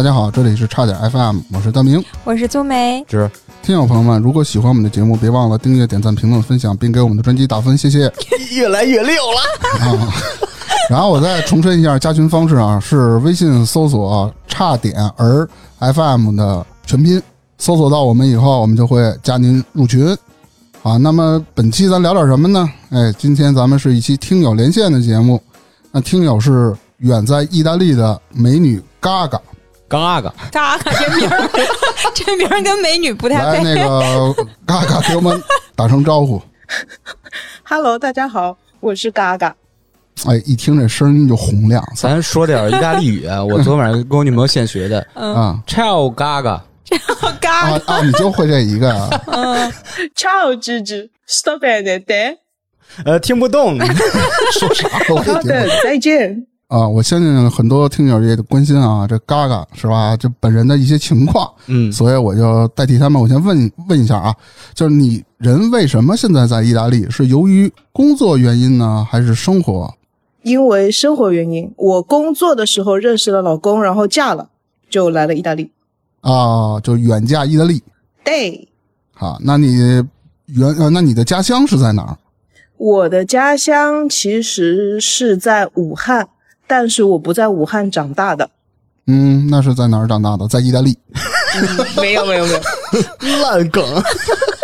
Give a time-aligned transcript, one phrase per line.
[0.00, 2.02] 大家好，这里是差点 FM，我是大明。
[2.24, 3.30] 我是宗梅，是
[3.62, 8.10] 听友朋友们，如果喜欢我们的节目，别忘了订阅、点赞、评论、分享，并给我们的专辑打分，谢谢。
[8.56, 9.84] 越来越溜了。
[9.84, 10.08] 啊，
[10.88, 15.46] 然后我再重申一下加群方式啊，是微信搜索“差点儿
[15.80, 17.22] FM” 的全拼，
[17.58, 20.16] 搜索到我们以后，我们就会加您入群。
[20.82, 22.66] 啊，那么本期咱聊点什么呢？
[22.88, 25.38] 哎，今天咱们是一期听友连线的节目，
[25.92, 29.38] 那听友是远在意大利的美女嘎嘎，
[29.90, 31.50] 嘎嘎，嘎嘎这名儿，
[32.14, 33.74] 这名儿跟美女不太来配。
[33.74, 34.32] 那个
[34.64, 35.42] 嘎嘎给我们
[35.74, 36.40] 打声招呼。
[37.66, 39.56] Hello，大家好，我是嘎嘎。
[40.26, 43.42] 哎，一听这声音就洪亮咱说点意大利语啊。
[43.44, 46.62] 我昨晚上跟我女朋友现学的啊，ciao 嘎嘎，
[47.40, 48.00] 嘎嘎啊！
[48.04, 49.10] 你就会这一个啊
[50.14, 52.38] ？Ciao，芝芝，Stop it，对
[53.04, 53.76] 呃，听不懂。
[54.52, 54.88] 说啥？
[55.08, 56.46] 好的，再见。
[56.70, 60.16] 啊，我相信很多听友也关心啊，这嘎嘎是吧？
[60.16, 64.32] 这本人的一些情况，嗯，所以我就代替他们，我先问问一下啊，
[64.72, 67.10] 就是你人为什么现在在意大利？
[67.10, 69.92] 是由于工作原因呢，还是生活？
[70.44, 74.50] 因为生活原因，我工作的时候认识了老公，然后嫁了，
[74.88, 75.72] 就来了意大利。
[76.20, 77.82] 啊，就远嫁意大利
[78.22, 78.68] 对，
[79.12, 79.38] 好？
[79.42, 79.74] 那你
[80.46, 82.16] 原呃，那你的家乡是在哪儿？
[82.76, 86.28] 我的家乡其实是在武汉，
[86.70, 88.48] 但是我不在武汉长大的。
[89.08, 90.46] 嗯，那是在哪儿长大的？
[90.46, 90.96] 在意大利。
[91.96, 92.60] 没有，没有，没有，
[93.42, 93.84] 烂梗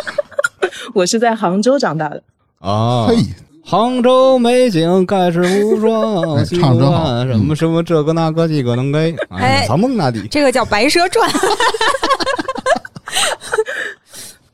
[0.95, 2.23] 我是在杭州长大的。
[2.61, 3.09] 啊。
[3.09, 3.17] 嘿，
[3.65, 6.79] 杭州美景盖世无双，哎西唱
[7.27, 10.29] 什么什么这个那个几个能给，哎，哎草梦那地。
[10.29, 11.29] 这个叫《白蛇传》，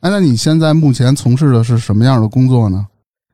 [0.01, 2.87] 哎，那你现在目前从事的是什么样的工作呢？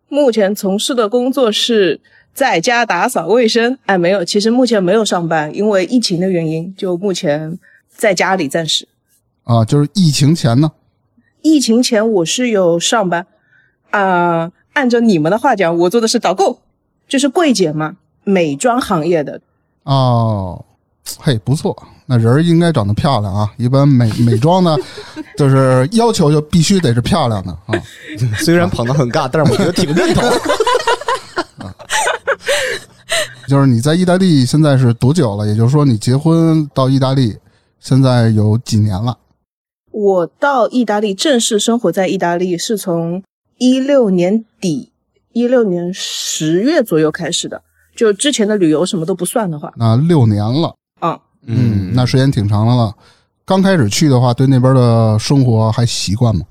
[0.09, 2.01] 目前从事的工作是
[2.39, 3.77] 在家打扫卫生。
[3.86, 7.58] 哎，没有，其实目前没有上班，因为疫情的原因，就目前
[7.89, 8.86] 在家里暂时。
[9.42, 10.71] 啊，就是疫情前呢？
[11.43, 13.27] 疫情前我是有上班，
[13.91, 16.60] 啊、按照你们的话讲，我做的是导购，
[17.09, 19.41] 就是柜姐嘛，美妆行业的。
[19.82, 20.65] 哦，
[21.19, 23.53] 嘿，不错，那人儿应该长得漂亮啊。
[23.56, 24.77] 一般美 美妆呢，
[25.37, 27.75] 就是要求就必须得是漂亮的啊。
[28.38, 30.22] 虽然捧得很尬，但是我觉得挺认同。
[33.48, 35.47] 就是你在意大利现在是多久了？
[35.47, 37.34] 也就是说，你结婚到意大利
[37.81, 39.16] 现在有几年了？
[39.91, 43.22] 我到意大利正式生活在意大利是从
[43.56, 44.92] 一六年底，
[45.32, 47.62] 一六年十月左右开始的。
[47.97, 52.94] 就之前的旅游什么都不算的话，那六年了，啊、嗯，那时间挺长的了。
[53.47, 56.42] 刚开始去的话，对那边的生活还习惯吗？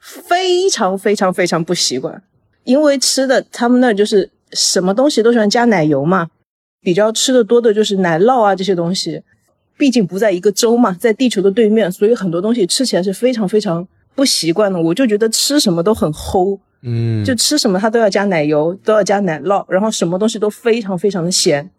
[0.00, 2.20] 非常非常非常不习惯，
[2.64, 6.28] 因为吃的他们那儿就是什么东西都喜欢加奶油嘛，
[6.82, 9.22] 比较吃的多的就是奶酪啊这些东西。
[9.76, 14.78] 毕竟不在一个州嘛，在地球的对面，所以很多东西吃起来是非常非常不习惯的。
[14.78, 21.70] 我就觉得吃什么都很齁，嗯，就吃什么它都要加奶油，都要加奶酪，然后什么东西都非常非常的咸，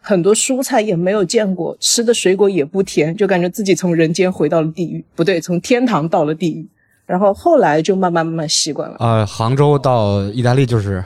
[0.00, 6.66] 很多蔬菜也没有见过，吃的水果也不甜，就感觉自己从人间回到了地狱，不对，从天堂到了地狱。
[7.04, 8.96] 然后后来就慢慢慢慢习惯了。
[9.00, 11.04] 啊，杭州到意大利就是，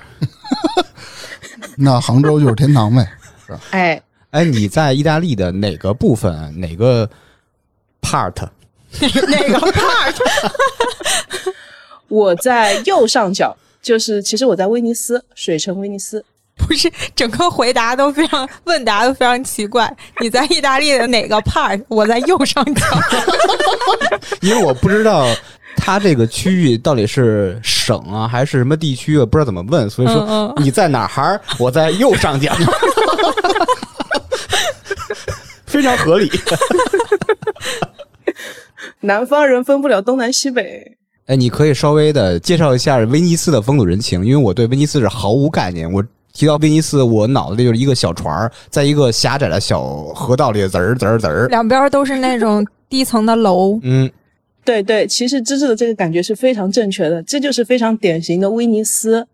[1.77, 3.09] 那杭州就是天堂呗。
[3.71, 4.01] 哎，
[4.31, 7.09] 哎，你在意大利的哪个部分，哪个
[8.03, 8.35] part？
[9.01, 10.15] 哪个 part？
[12.09, 16.25] 我在右上角，就是其实我在威尼斯，水城威尼斯。
[16.57, 19.93] 不是，整个回答都非常问答都非常奇怪。
[20.21, 21.83] 你在意大利的哪个 part？
[21.89, 22.87] 我在右上角。
[24.41, 25.27] 因为我不知道
[25.77, 31.41] 它这个区域到底是省啊还是什么地区，我不知道怎么问，所以说嗯你在哪儿？
[31.59, 32.55] 我在右上角，
[35.67, 36.31] 非常合理。
[39.01, 40.97] 南方人分不了东南西北。
[41.27, 45.91] 哎，你可以稍微的介绍一下威尼斯的风土人情，因为我对威尼斯是毫无概念。
[45.91, 49.83] 我提到威尼斯，我脑子里就是一个小船儿，在一个狭窄的小
[50.15, 51.47] 河道里滋儿滋儿滋儿。
[51.49, 54.11] 两边都是那种低层的楼，嗯，
[54.65, 59.27] 对对，其实芝芝的这个感觉是非常正确的，这就是非常典型的威尼斯。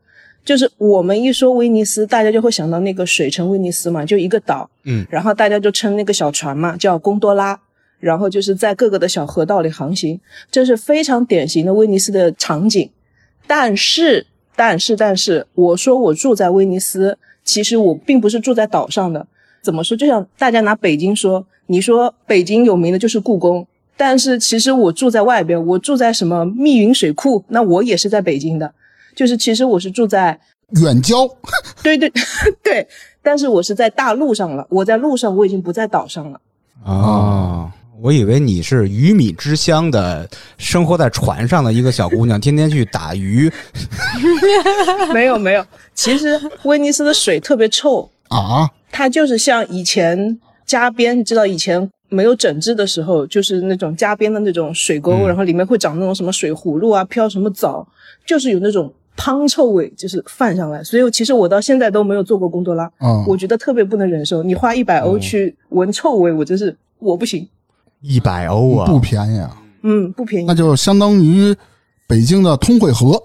[0.44, 7.60] 就是我们一说威尼斯，大家就会想到那个水城威尼斯嘛，就一个岛，嗯，然后大家就称那个小船嘛叫贡多拉，
[7.98, 10.18] 然后就是在各个的小河道里航行，
[10.50, 12.90] 这是非常典型的威尼斯的场景。
[13.46, 14.26] 但是，
[14.56, 19.26] 但是，但是，我说我住在威尼斯，其实我并不是住在岛上的。
[19.60, 19.96] 怎么说？
[19.96, 23.66] 就像大家拿北京说，你说北京有名的就是故宫，
[23.96, 28.72] 但是其实我住在外边，我住在什么密云水库，那我也是在北京的。
[29.20, 30.40] 就是其实我是住在
[30.82, 31.28] 远郊，
[31.84, 32.10] 对对
[32.64, 32.88] 对，
[33.20, 36.40] 但是我是在大陆上了，我在路上，我已经不在岛上了。
[36.86, 37.70] 哦，
[38.00, 40.26] 我以为你是鱼米之乡的，
[40.56, 43.52] 生活在船上的一个小姑娘，天天去打鱼。
[45.12, 45.62] 没有没有，
[45.94, 57.86] 其实威尼斯的水特别臭，啊，它就是像以前加边，你知道以前没有整治的时候，就是那种加边的那种水沟，嗯然后里面会长那种什么水葫芦啊，飘什么藻，
[58.24, 60.82] 就是有那种汤臭味，就是泛上来。
[60.82, 64.42] 所以其实我到现在都没有做过贡多拉，嗯，我觉得特别不能忍受。
[64.42, 67.46] 你花一百欧去闻臭味，我真是我不行。
[68.00, 68.86] 一百欧啊！
[68.86, 70.54] 不便宜啊，嗯，不便宜那。
[70.54, 71.54] 就相当于
[72.06, 73.22] 北京的通惠河。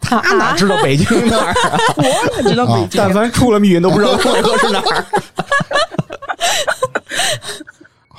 [0.00, 1.78] 他他 哪知道北京哪儿啊？
[1.96, 2.96] 我哪知道北京？
[2.96, 5.04] 但凡出了密云都不知道通惠河是哪儿。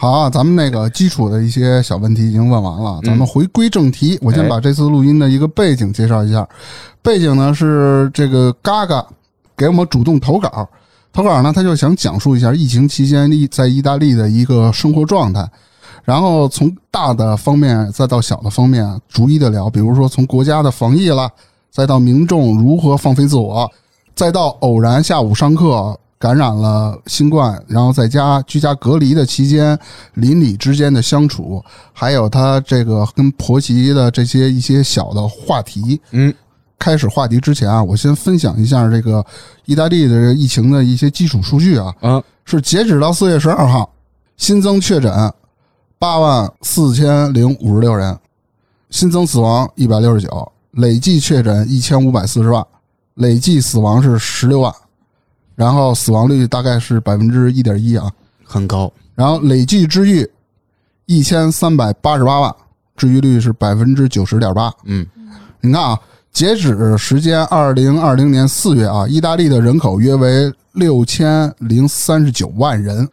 [0.03, 4.19] 好啊，咱们那个基础的一些小问题已经问完了，咱们回归正题。
[4.21, 6.45] 我先把这次录音的一个背景介绍一下。
[7.01, 9.07] 背景呢是这个嘎嘎
[9.55, 10.67] 给我们主动投稿，
[11.13, 15.49] 投稿呢他就想讲述一下疫情期间意在意大利的一个生活状态，
[16.03, 21.31] 然后从大的方面再到小的方面逐一的聊，比如说从国家的防疫啦，
[21.71, 23.71] 再到民众如何放飞自我，
[24.13, 29.77] 再到偶然下午上课感染了新冠，然后在家居家隔离的期间，
[30.13, 31.61] 邻里之间的相处，
[31.91, 35.99] 还有他这个跟婆媳的这些一些小的话题。
[36.11, 36.33] 嗯，
[36.79, 39.21] 开始话题之前啊，我先分享一下这个
[39.65, 41.93] 意大利的疫情的一些基础数据啊。
[41.99, 43.93] 嗯，是截止到四月十二号，
[44.37, 45.11] 新增确诊
[45.99, 48.17] 八万四千零五十六人，
[48.91, 52.65] 新增死亡一百六十九，累计确诊一千五百四十万，
[53.15, 54.73] 累计死亡是十六万，
[55.55, 58.11] 然后死亡率大概是百分之一点一啊，
[58.43, 58.91] 很高。
[59.15, 60.27] 然后累计治愈
[61.05, 62.55] 一千三百八十八万，
[62.95, 64.73] 治愈率是百分之九十点八。
[64.85, 65.05] 嗯，
[65.61, 65.99] 你看啊，
[66.31, 73.07] 截止时间二零二零年四月啊，意大利的人口约为六千零三十九万人。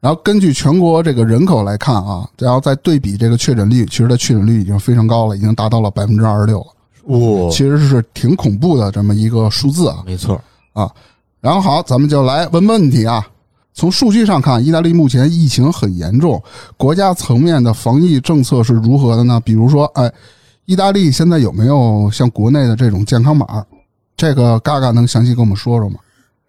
[0.00, 6.66] 然后根据全国这个人口来看啊，然后再对比这个确诊率，其实它确诊率已经非常高了，已经达到了百分之二十六了，
[7.14, 10.02] 哇、其实是挺恐怖的这么一个数字啊。
[10.06, 10.40] 没错。
[11.40, 13.26] 然后好，咱们就来问问题啊。
[13.72, 16.42] 从数据上看，意大利目前疫情很严重，
[16.76, 19.40] 国家层面的防疫政策是如何的呢？
[19.42, 20.12] 比如说，哎，
[20.66, 23.64] 意大利现在有没有像国内的这种健康码？
[24.16, 26.00] 这个嘎嘎能详细跟我们说说吗？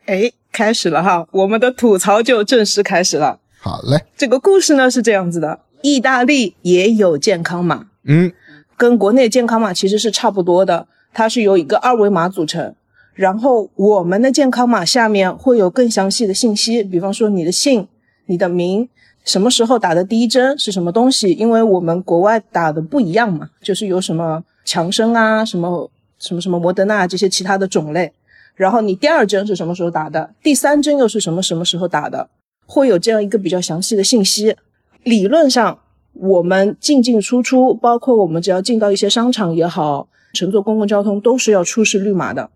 [0.08, 3.40] 哎，开始了哈，我们的吐槽就正式开始了。
[3.62, 8.34] 好嘞，这个故事呢是这样子的：意大利也有健康码，嗯，
[8.76, 12.76] 跟国内健康码其实是差不多的，它是由一个二维码组成。
[13.14, 17.88] 然后我们的健康码下面会有更详细的信息，比方说你的姓、
[18.26, 18.88] 你的名、
[19.26, 28.12] 什么时候打的第一针是什么东西，因为我们国外打的不一样嘛，就是有什么强生啊、什么什么什么摩德纳这些其他的种类。
[28.56, 32.30] 然后你第二针是什么时候打的，第三针又是什么什么时候打的，
[32.66, 34.56] 会有这样一个比较详细的信息。
[35.04, 35.80] 理论上，
[36.14, 42.50] 我们进进出出，包括我们只要进到一些商场也好，乘坐公共交通都是要出示绿码的。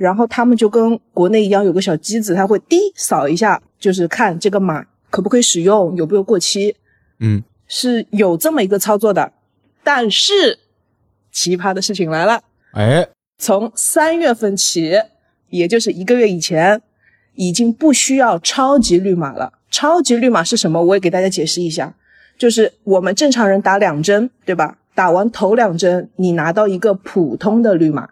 [0.00, 6.74] 然后他们就跟国内一样，有个小机子，它会滴扫一下，就是看这个码可不可以使用，有没有过期，
[7.18, 9.30] 嗯，是有这么一个操作的。
[9.84, 10.58] 但是
[11.30, 12.40] 奇葩的事情来了，
[12.72, 13.06] 哎，
[13.36, 14.94] 从三月份起，
[15.50, 16.80] 也就是一个月以前，
[17.34, 19.52] 已经不需要超级绿码了。
[19.70, 20.82] 超级绿码是什么？
[20.82, 21.94] 我也给大家解释一下，
[22.38, 24.78] 就是我们正常人打两针，对吧？
[24.94, 28.08] 打完头两针，你拿到一个普通的绿码，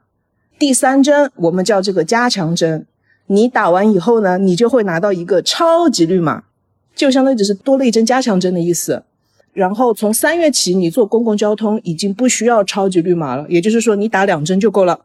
[0.59, 2.85] 第三针我们叫这个加强针，
[3.27, 6.43] 你打完以后呢，你就会拿到一个超级绿码，
[6.97, 9.05] 就相当于只是多了一针加强针的意思。
[9.53, 15.01] 然后从三月起，你坐公共交通已经不需要超级绿码了，也就是说你打两针就够了。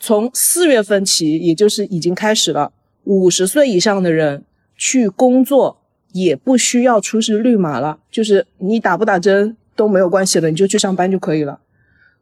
[0.00, 2.72] 从四月份起，也就是已经开始了，
[3.04, 4.44] 五十岁以上的人
[4.76, 5.78] 去工作
[6.12, 11.60] 也不需要出示绿码了，就是你打不打针都没有关系了，你就去上班就可以了。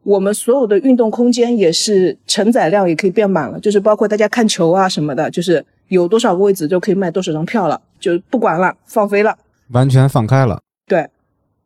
[0.06, 9.36] 我们所有的运动空间也是承载量也可以变满了，就是包括大家看球啊什么的，就是有多少个位置就可以卖多少张票了，就不管了，放飞了。
[9.72, 10.60] 完全放开了。
[10.86, 11.04] 对，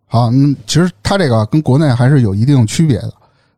[0.06, 3.12] 好，嗯，其实它这个跟国内还是有一定区别的，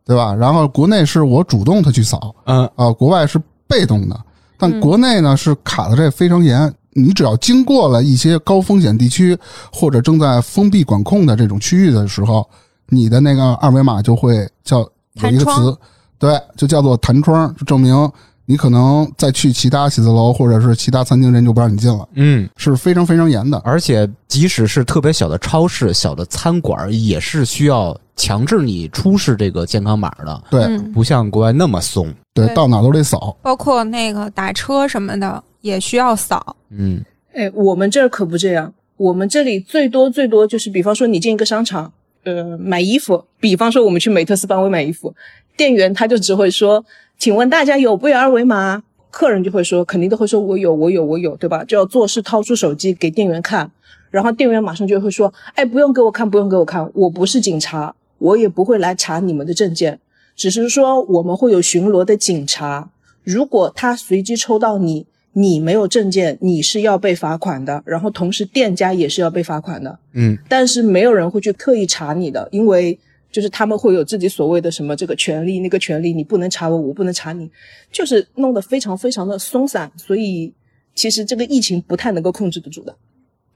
[0.05, 0.35] 对吧？
[0.35, 4.21] 然后国内是我主动的去扫嗯，啊，国外是被动的，
[4.59, 6.75] 但嗯国内呢是卡的这非常严。
[6.95, 9.39] 你只要经过了一些高风险地区
[9.73, 12.47] 或者正在封闭管控的这种区域的时候，
[12.93, 14.81] 你的那个二维码就会叫
[15.15, 15.75] 有一个词，
[16.19, 18.11] 对，就叫做弹窗，就证明
[18.45, 23.57] 你可能再去其他写字楼或者是其他餐厅，人就不让你进了，嗯，是非常非常严的。
[23.65, 32.13] 而且即使是特别小的超市、小的餐馆，也是需要强制你出示这个健康码的，对嗯，不像国外那么松。
[32.35, 33.35] 对，对到哪都得扫。
[33.41, 36.57] 包括那个打车什么的也需要扫。
[36.71, 38.73] 嗯，哎，我们这儿可不这样。
[38.97, 41.93] 我们这里最多最多就是，比方说你进一个商场，
[42.25, 45.15] 呃，买衣服，比方说我们去美特斯邦威买衣服，
[45.57, 46.85] 店员他就只会说，
[47.19, 48.83] 请问大家有不有二维码？
[49.11, 51.63] 客人就会说，肯定都会说我有，我有，我有，对吧？
[51.65, 53.71] 就要做事掏出手机给店员看，
[54.11, 60.01] 然后店员马上就会说，哎，不用给我看，不用给我看，我不是警察，我也不会来查你们的证件，
[60.35, 62.89] 只是说我们会有巡逻的警察，
[63.23, 72.99] 如果他随机抽到你，你没有证件，你是要被罚款的，然后同时店家也是要被罚款的，嗯，但是没有人会去特意查你的，因为
[73.31, 77.51] 就是他们会有自己所谓的什么这个权利那个权利，你不能查我，我不能查你，
[77.91, 80.53] 就是弄得非常非常的松散，所以
[80.95, 82.95] 其实这个疫情不太能够控制得住的。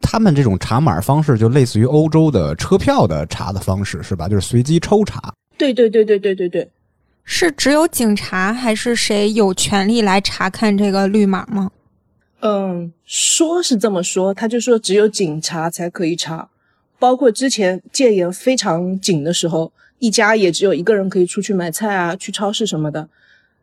[0.01, 4.29] 他们这种查码方式就类似于欧洲的车票的查的方式，是吧？
[4.29, 5.35] 就是随机抽查。
[5.59, 6.71] 对对对对对对对，
[7.29, 11.73] 是只有警察还是谁有权利来查看这个绿码吗？
[12.41, 16.49] 嗯，说是这么说，他就说只有警察才可以查，
[17.01, 23.09] 包括之前戒严非常紧的时候，一家也只有一个人可以出去买菜啊，去超市什么的。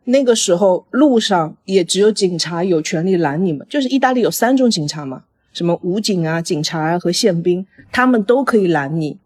[0.04, 5.22] 那个时候路上也只有警察有权利拦你们，就是意大利有三种警察嘛，
[5.54, 9.16] 什么武警啊、警察啊和宪兵，他们都可以拦你，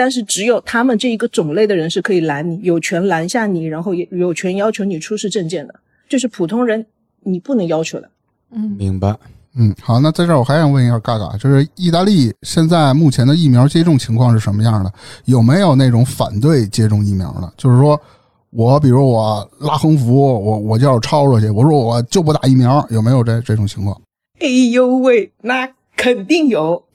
[0.00, 5.74] 但是只有他们这一个种类的人是可以拦你，有权拦下你，然后也有权要求你出示证件的，
[6.08, 6.86] 就是普通人
[7.22, 8.08] 你不能要求的。
[8.50, 9.14] 嗯，明白。
[9.54, 14.90] 嗯，好，那在这儿我还想问一下嘎嘎，就是意大利现在目前的疫苗接种情况是什么样的？
[15.26, 17.52] 有没有那种反对接种疫苗的？
[17.58, 18.00] 就是说
[18.48, 24.00] 我比如我拉横幅，我我就要抄出去，我说我就不打疫苗，有没有这这种情况？
[24.38, 26.82] 哎呦喂，那肯定有。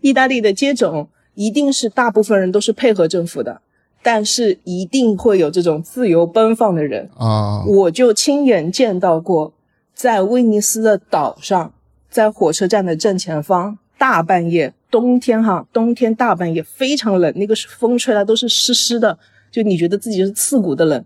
[0.00, 3.60] 意大利的接种一定是大部分人都是配合政府的，
[4.02, 7.10] 但是一定会有这种自由奔放的人。
[7.16, 9.52] 啊、我就亲眼见到过，
[9.94, 11.72] 在威尼斯的岛上，
[12.10, 19.18] 在火车站的正前方，大半夜，冬天哈，冬天大半夜非常冷，那个风吹来都是湿湿的，
[19.50, 21.04] 就你觉得自己是刺骨的冷。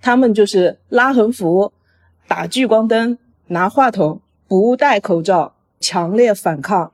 [0.00, 1.72] 他们就是拉横幅、
[2.28, 3.18] 打聚光灯、
[3.48, 6.92] 拿话筒、不戴口罩，强烈反抗，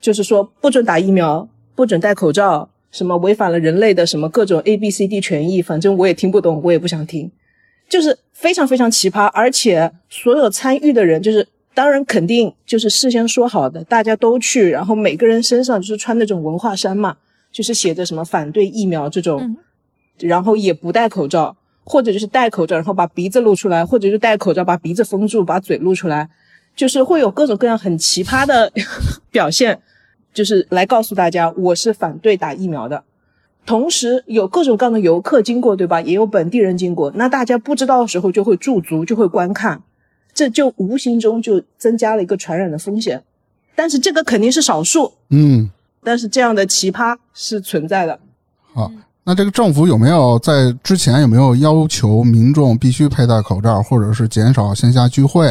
[0.00, 7.30] 就是说不准打疫苗，不准戴口罩，什么违反了人类的什么各种 A B C D 权益，反正我也听不懂，我也不想听。
[7.88, 17.16] 就是非常非常奇葩，而且所有参与的人，就是当然肯定就是事先说好的，大家都去，然后每个人身上就是穿那种文化衫嘛，
[17.52, 19.56] 就是写着什么反对疫苗这种，嗯
[20.20, 26.30] 然后也不戴口罩，或者就是戴口罩，然后把鼻子露出来，或者就戴口罩把鼻子封住，把嘴露出来，
[26.74, 28.72] 就是会有各种各样很奇葩的
[29.30, 29.80] 表现，
[30.32, 33.02] 就是来告诉大家我是反对打疫苗的。
[33.66, 36.00] 同时有各种各样的游客经过，对吧？
[36.00, 39.82] 也有本地人经过，那大家不知道的时候就会驻足，就会观看，
[40.34, 43.22] 这就无形中就增加了一个传染的风险。
[43.74, 45.70] 但是这个肯定是少数，嗯，
[46.02, 48.18] 但是这样的奇葩是存在的。
[48.72, 48.90] 好。
[49.26, 55.46] 那这个政府有没有在之前有没有要求民众必须佩戴口罩，或者是减少线下聚会，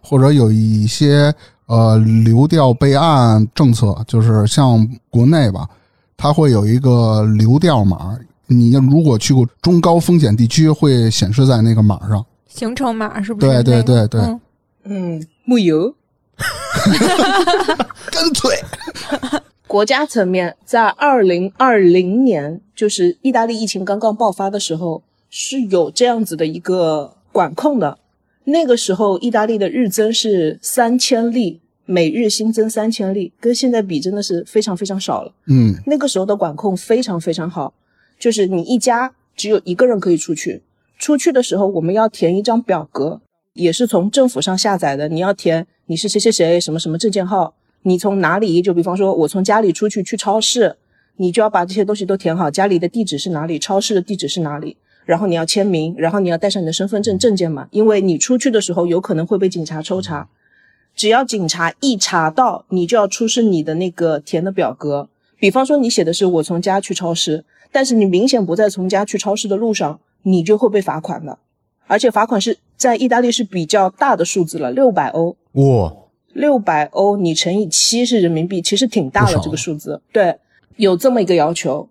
[0.00, 1.34] 或者有一些
[1.66, 3.96] 呃流调备案政策？
[4.06, 5.68] 就是像国内吧，
[6.16, 12.24] 它会有一个流调码，你如果去过中高风险地区，会显示在那个码上。
[12.48, 13.62] 行程码是不是对？
[13.62, 14.40] 对对对嗯
[14.84, 15.94] 嗯，木有。
[18.10, 18.50] 干脆
[19.66, 27.98] 国家层面，在二零二零年，就是意大利疫情刚刚爆发的时候，是有这样子的一个管控的。
[28.50, 35.32] 那个时候，意大利的日增是三千例，每日新增三千例，跟现在比真的是非常非常少了。
[35.46, 35.74] 嗯。
[35.86, 37.74] 那个时候的管控非常非常好，
[38.18, 40.62] 就是你一家只有一个人可以出去，
[40.98, 43.20] 出去的时候我们要填一张表格，
[43.54, 50.76] 也是从政府上下载的，你要填你是谁谁谁什么什么证件号，你从哪里，就比方说我从家里出去去超市，
[51.16, 54.76] 你就要把这些东西都填好，家里的地址是哪里，超市的地址是哪里，
[55.10, 60.28] 然后你要签名，然后你要带上你的身份证证件嘛，因为你出去的时候有可能会被警察抽查。
[60.94, 65.08] 只要警察一查到，你就要出示你的那个填的表格。
[65.36, 71.36] 比方说，你写的是我从家去超市，但是你明显不在从家去超市的路上，你就会被罚款的。
[71.88, 75.36] 而且罚款是在意大利是比较大的数字了，六百欧。
[75.54, 75.92] 哇，
[76.32, 80.00] 六百欧你乘以七是人民币，其实挺大的这个数字。
[80.12, 80.36] 对，
[80.76, 81.88] 有这么一个要求，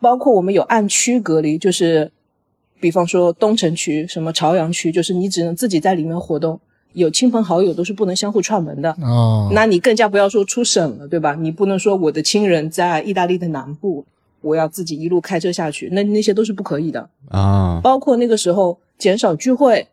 [0.00, 2.12] 包括我们有按区隔离，就是
[2.80, 6.58] 比方说东城区、什么朝阳区，就是你只能自己在里面活动，
[6.94, 8.90] 有亲朋好友都是不能相互串门的。
[9.02, 11.36] 哦，那你更加不要说出省了，对吧？
[11.38, 14.04] 你不能说我的亲人在意大利的南部，
[14.40, 17.08] 我要自己一路开车下去，那那些都是不可以的。
[17.28, 19.86] 啊，包括那个时候减少聚会，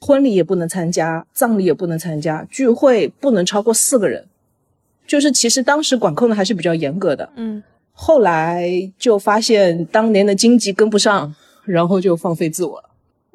[0.00, 4.26] 婚礼也不能参加，葬礼也不能参加，聚会不能超过四个人，
[5.06, 7.62] 就是其实当时管控的还是比较严格的，嗯
[7.94, 11.32] 后来就发现当年的经济跟不上，
[11.64, 12.90] 然后就放飞自我了。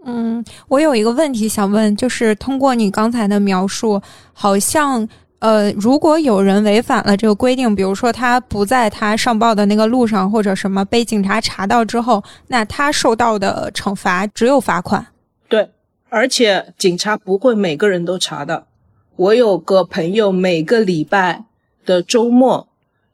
[0.06, 5.08] 嗯，我有一个问题想问，就是通过你刚才的描述，好像
[5.40, 15.06] 呃，如果有人违反了这个规定，比如说他不在他上报的那个路上，或者什么被警察查到之后，那他受到的惩罚只有罚款。
[15.50, 15.70] 对，
[16.10, 18.66] 而且警察不会每个人都查的。
[19.16, 21.44] 我有个朋友，每个礼拜
[21.86, 22.68] 的周末，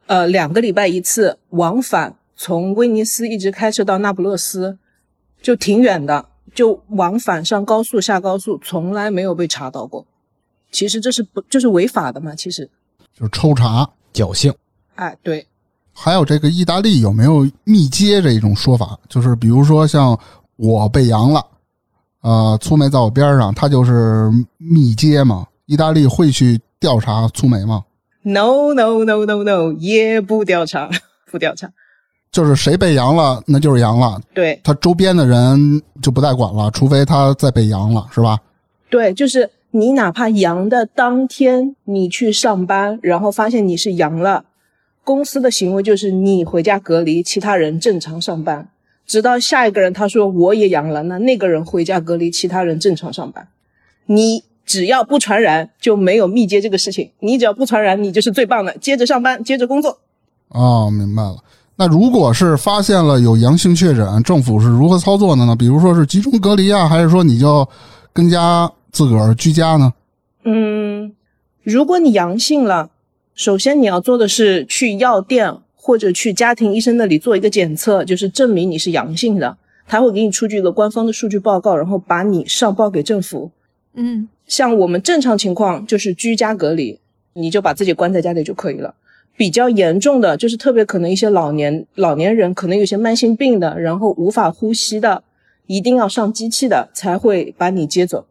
[0.06, 4.78] 呃，两个礼拜一次往返，从威尼斯一直开车到那不勒斯，
[5.44, 10.04] 就挺远的，就往返上高速下高速，从来没有被查到过。
[10.72, 12.34] 其实这是不就是违法的嘛？
[12.34, 12.68] 其实，
[13.14, 13.88] 就是抽查。
[14.14, 14.54] 侥幸。
[14.96, 15.46] 哎，对，
[15.92, 18.98] 还有这个意大利有没有密接这一种说法？
[19.10, 20.18] 就是比如说像
[20.56, 21.46] 我被阳了，
[22.22, 25.48] 呃，粗梅在我边上，他就是密接嘛。
[25.66, 27.84] 意大利会去调查粗梅吗
[28.22, 30.90] ？No no no no no，也不调查，
[31.32, 31.72] 不调查。
[32.34, 38.40] 就是谁被阳了，那就是阳了，对他周边的人就不再管了，除非他再被阳了，是吧？
[38.90, 44.46] 对，就是你哪怕阳的当天你去上班，然后发现你是阳了，
[45.04, 48.68] 公司的行为就是你回家隔离，其他人正常上班，
[49.06, 53.48] 直到下一个人他说我也阳了，那那个人回家隔离，其他人正常上班。
[54.08, 57.12] 你只要不传染，就没有密接这个事情。
[57.20, 60.00] 你只要不传染，你就是最棒的，接着上班，接着工作。
[60.50, 61.38] 哦，明白了。
[61.76, 65.56] 那如果是发现了有阳性确诊，政府是如何操作的呢？
[65.56, 67.68] 比如说是集中隔离啊，还是说你就
[68.14, 69.94] 跟家自个儿居家呢？
[70.44, 71.14] 嗯，
[71.64, 72.92] 如果你阳性了，
[73.34, 83.52] 首先你要做的是去药店或者去家庭医生那里做一个检测，就是证明你是阳性的，他会给你出具一个官方的数据报告，然后把你上报给政府。
[83.96, 87.00] 嗯像我们正常情况就是居家隔离，
[87.34, 88.94] 你就把自己关在家里就可以了。
[89.36, 95.24] 比较严重的就是特别可能一些老年老年人，可能有些慢性病的，然后无法呼吸的，
[95.68, 98.26] 一定要上机器的才会把你接走，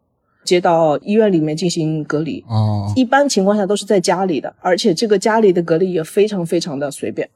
[0.45, 2.43] 接到医院里面进行隔离。
[2.47, 7.27] 哦一般情况下都是在家里的，而且这个家里的隔离也非常非常的随便。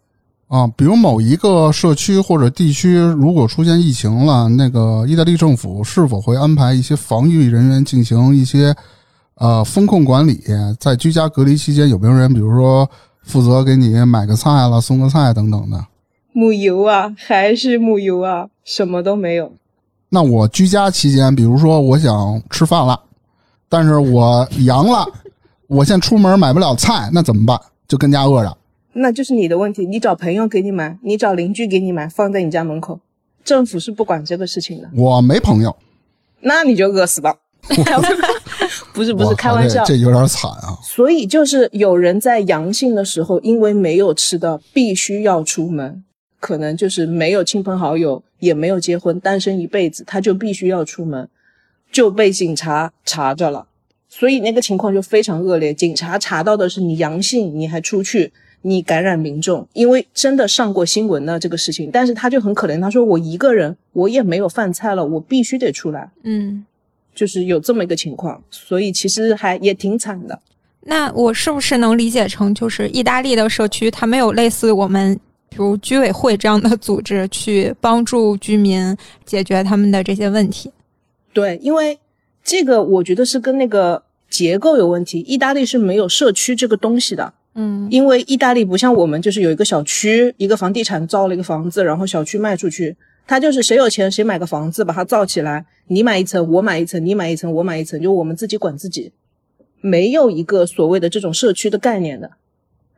[0.47, 8.73] 啊，比如某一个社区或者地区如果出现疫情了，那个意大利政府是否会安排一些防疫人员进行一些
[9.35, 10.41] 呃风控管理？
[10.79, 12.89] 在居家隔离期间，有没有人比如说
[13.27, 15.85] 负责给你买个菜了、送个菜等等的？
[16.31, 19.51] 木油啊，还是木油啊，什么都没有。
[20.09, 22.97] 那我居家期间，比如说我想吃饭了，
[23.67, 25.05] 但是我阳了，
[25.67, 27.59] 我现在出门买不了菜，那怎么办？
[27.87, 28.57] 就跟家饿着。
[28.93, 32.99] 那就是你的问题，你找朋友给你买，你找邻居给你买，放在你家门口，
[33.43, 35.75] 政府是不管这个事情的，我没朋友，
[36.39, 37.35] 那你就饿死吧。
[38.97, 39.85] 不是不是开玩笑。
[39.85, 40.75] 这，这有点惨啊！
[40.81, 46.03] 所以就是有人在阳性的时候，因为没有吃的，必须要出门，
[46.39, 51.29] 可能就是没有亲朋好友，也没有结婚，单身一辈子，他就必须要出门，
[51.91, 53.67] 就被警察查着了。
[54.09, 58.31] 所以那个情况就非常恶劣，警察查到的是你阳性，你还出去，
[58.63, 66.65] 你感染民众，因为真的上过新闻的这个事情，但是他就很可怜，他说我一个人，我也没有饭菜了，我必须得出来，嗯，
[67.17, 70.39] 就是有这么一个情况，所以其实还也挺惨的。
[70.81, 80.71] 那我是不是能理解成，就是意大利的社区，它没有类似我们比如居委会这样的组织去帮助居民解决他们的这些问题？
[81.33, 81.97] 对，因为
[82.43, 85.19] 这个我觉得是跟那个结构有问题。
[85.21, 92.95] 意大利是没有社区这个东西的，嗯因为意大利不像我们，就是有一个小区，一个房地产造了一个房子，然后小区卖出去，
[93.27, 99.11] 它就是谁有钱谁买个房子，把它造起来，你买一层，我买一层，你买一层，我买一层，就我们自己管自己，
[99.81, 102.31] 没有一个所谓的这种社区的概念的。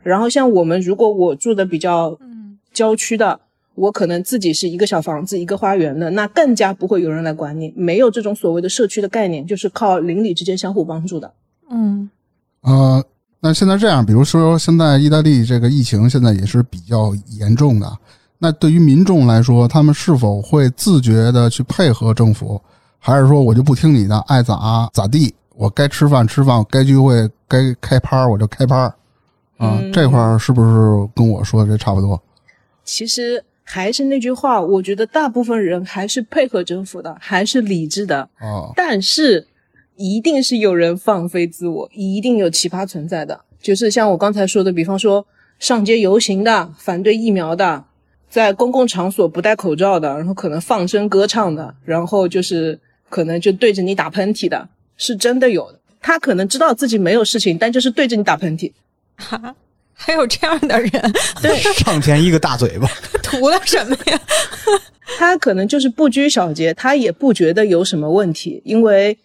[0.03, 3.39] 然后像我们，如果我住的比较嗯郊区的，
[3.75, 11.33] 我可能自己是一个小房子、一个花园的，那更加不会有人来管你，没有这种所谓的社区的概念，就是靠邻里之间相互帮助的。
[11.69, 12.09] 嗯
[12.61, 13.03] 呃，
[13.41, 17.87] 那现在这样，比如说现在意大利这个疫情现在也是比较严重的，
[18.39, 22.59] 那对于民众来说，他们是否会自觉的去配合政府，
[22.97, 28.95] 还是说我就不听你的，爱咋咋地，我该吃饭吃饭，该聚会该开趴儿我就开趴儿
[29.57, 29.77] 啊？
[29.81, 32.21] 嗯这块儿是不是跟我说的这差不多？
[32.85, 39.45] 其实还是那句话，我觉得大部分人还是配合政府的，还是理智的，啊，但是
[39.97, 43.41] 一定是有人放飞自我，一定有奇葩存在的。
[43.61, 45.27] 就是像我刚才说的，比方说
[45.59, 47.83] 上街游行的、反对疫苗的，
[48.29, 55.79] 在公共场所不戴口罩的，然后可能放声歌唱的，然后就是可能就对着你打喷嚏的，是真的有的。
[55.99, 58.71] 他可能知道自己没有事情，但就是对着你打喷嚏。
[59.17, 59.53] 哈，
[59.93, 62.87] 还有这样的人，对上天一个大嘴巴，
[63.21, 64.21] 图了什么呀？
[65.17, 69.17] 他可能就是不拘小节，他也不觉得有什么问题，因为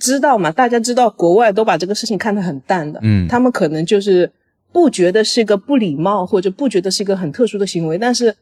[0.00, 4.30] 知道嘛，大家知道国外都把这个事情看得很淡的，嗯他们可能就是
[4.72, 8.34] 不觉得是一个不礼貌，或者不觉得是一个很特殊的行为，但是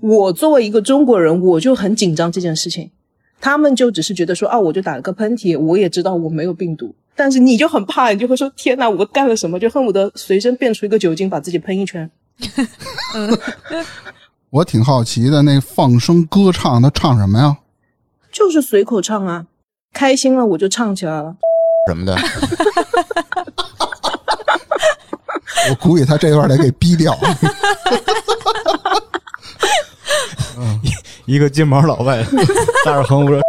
[0.00, 2.90] 我作为一个中国人，我就很紧张这件事情，
[3.40, 9.58] 他们就只是觉得说啊，我就打了个喷嚏，我也知道我没有病毒，但是你就很怕，你就会说天哪，我干了什么？
[9.58, 12.08] 就恨不得随身变出一个酒精把自己喷一圈。
[14.50, 17.56] 我挺好奇的，那放声歌唱他唱什么呀？
[18.30, 19.46] 就是随口唱啊，
[19.92, 21.34] 开心了我就唱起来了。
[21.88, 22.16] 什么的，
[25.70, 27.18] 我估计他这段得给逼掉。
[31.28, 32.24] 一个金毛老外
[32.86, 33.38] 大着横说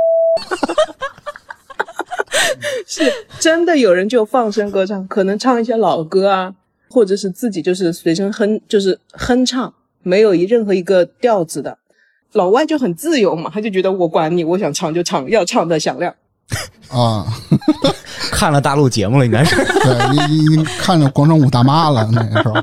[3.39, 6.53] 真的有人就放声歌唱，可能唱一些老歌啊，
[6.89, 11.77] 或者是自己就是随身哼，就是哼唱，没有一任何一个调子的。
[12.33, 16.13] 老外就很自由嘛，他就觉得我管你，我想唱就唱，要唱的响亮。
[16.89, 17.25] 啊，
[18.29, 19.55] 看了大陆节目了，应该是。
[19.55, 22.55] 对，你你你看着广场舞大妈了那个时候，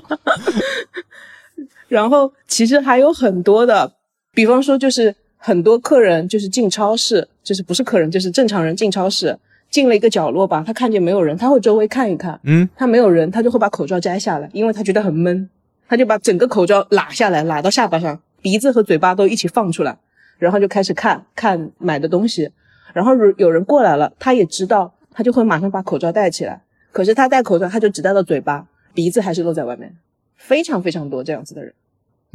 [1.88, 3.92] 然后其实还有很多的，
[4.36, 9.34] 比方说就是很多客人就是进超市，就是不是客人就是正常人进超市，
[9.70, 15.48] 进了一个角落吧，他看见没有人，他会周围看一看，嗯，他没有人，他就会把口罩摘下来，因为他觉得很闷，
[15.88, 19.96] 他就把整个口罩拉下来，拉到下巴上，鼻子和嘴巴都一起放出来，
[20.36, 22.50] 然后就开始看看买的东西，
[22.92, 26.60] 然后如有人过来了，他也知道，他就会马上把口罩戴起来，
[26.92, 29.96] 可是他戴口罩，他就只戴到嘴巴，鼻子还是露在外面，
[30.36, 31.72] 非常非常多这样子的人。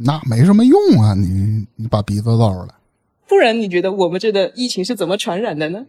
[0.04, 1.14] 那没什么用啊！
[1.14, 2.74] 你你把鼻子露出来。
[3.28, 5.86] 不然你觉得我们这的疫情是怎么传染的呢？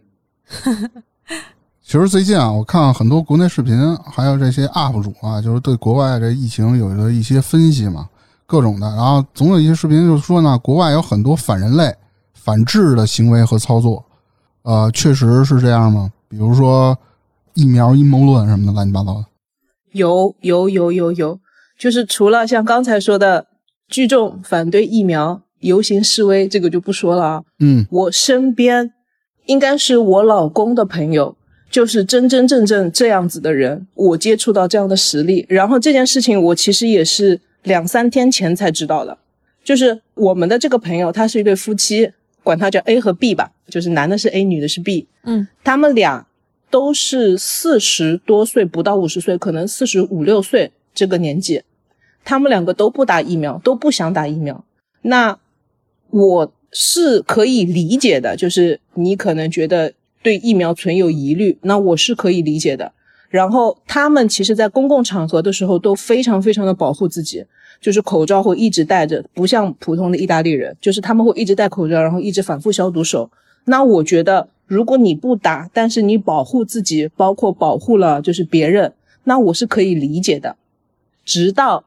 [1.82, 8.08] 其实最近啊，我看很多国内视频，还有这些 UP 主啊，就是对国外这疫情有了一些分析嘛，
[8.46, 8.86] 各种的。
[8.96, 11.94] 然后总有一些视频就是说呢，国外有很多反人类、
[12.32, 14.02] 反制的行为和操作。
[14.62, 16.10] 呃，确实是这样吗？
[16.26, 16.98] 比如说
[17.52, 19.26] 疫苗阴谋论什么的，乱七八糟的。
[19.92, 21.38] 有有有有有，
[21.78, 23.46] 就是除了像刚才说的
[23.94, 27.44] 聚众反对疫苗、游行示威，这个就不说了啊。
[27.60, 28.92] 嗯我身边
[29.46, 31.36] 应该是我老公的朋友，
[31.70, 35.46] 就是真真正正这样子的人，我接触到这样的实例。
[35.48, 39.16] 然后这件事情我其实也是两三天前才知道的，
[39.62, 42.10] 就是我们的这个朋友，他是一对夫妻，
[42.42, 45.06] 管他叫 A 和 B 吧，就是男的是 A，女的是 B。
[45.22, 46.26] 嗯，他们俩
[46.68, 51.62] 都是四十多岁，不到五十岁，可能四十五六岁这个年纪，
[52.24, 54.64] 他们两个都不打疫苗，都不想打疫苗。
[55.02, 55.38] 那
[56.10, 62.92] 我是可以理解的，就是你可能觉得对疫苗存有疑虑，那我是可以理解的。
[63.28, 67.44] 然后他们其实，在公共场合的时候都非常非常的保护自己，
[67.80, 73.28] 就是口罩会一直戴着，不像普通的意大利人，就是他们会一直戴口罩，然后一直反复消毒手。
[73.64, 78.92] 那我觉得，如果你不打，但是你保护自己，包括保护了就是别人，
[79.24, 80.56] 那我是可以理解的。
[81.24, 81.84] 直到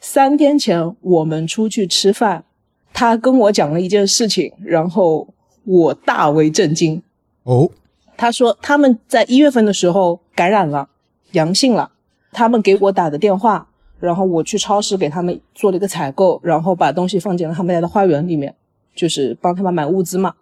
[0.00, 2.44] 三天前我们出去吃饭，
[2.92, 5.28] 他跟我讲了一件事情，然后
[5.64, 7.02] 我大为震惊。
[7.42, 7.70] 哦，
[8.16, 10.88] 他说他们在一月份的时候感染了，
[11.32, 11.92] 阳性了，
[12.32, 18.54] 他们给我打的电话，然后我去超市给他们做了一个采购，然后把东西放进了他们家的花园里面，
[18.94, 20.34] 就是帮他们买物资嘛。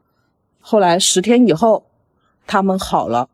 [0.61, 1.85] 后来十天以后，
[2.47, 3.29] 他们好了。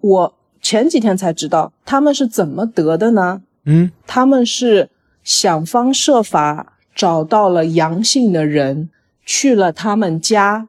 [0.00, 3.42] 我前几天才知道他们是怎么得的呢？
[3.64, 4.88] 嗯，他们是
[5.22, 8.90] 想方设法找到了阳性的人，
[9.24, 10.68] 去了他们家，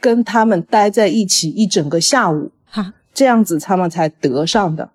[0.00, 4.90] 跟他们待在一起一整个下午，哈，这样子他们才得上的。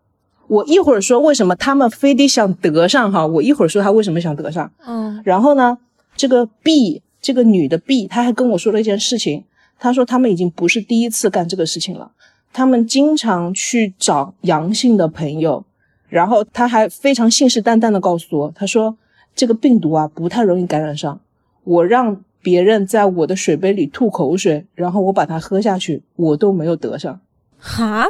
[0.48, 4.72] 我一会儿说为什么他们非得想得上哈，我一会儿说他为什么想得上。
[4.86, 5.22] 嗯。
[5.24, 5.78] 然后呢，
[6.16, 9.44] 这个 B 这个女的 B，她还跟我说了一件事情，
[9.78, 12.12] 她说他们已经不是第一次干这个事情了，
[12.52, 15.64] 他们经常去找阳性的朋友，
[16.10, 18.98] 然后他还非常信誓旦旦的告诉我，他说
[19.36, 21.20] 这个病毒啊不太容易感染上，
[21.64, 27.20] 我让别人在我的水杯里吐口水，然后我把它喝下去，我都没有得上，
[27.58, 28.08] 哈，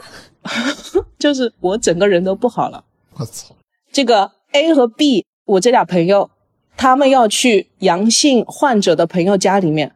[1.20, 2.84] 就是我整个人都不好了。
[3.16, 3.54] 我操！
[3.92, 6.30] 这个 A 和 B，我这俩朋友，
[6.78, 9.94] 他们要去阳性患者的朋友家里面，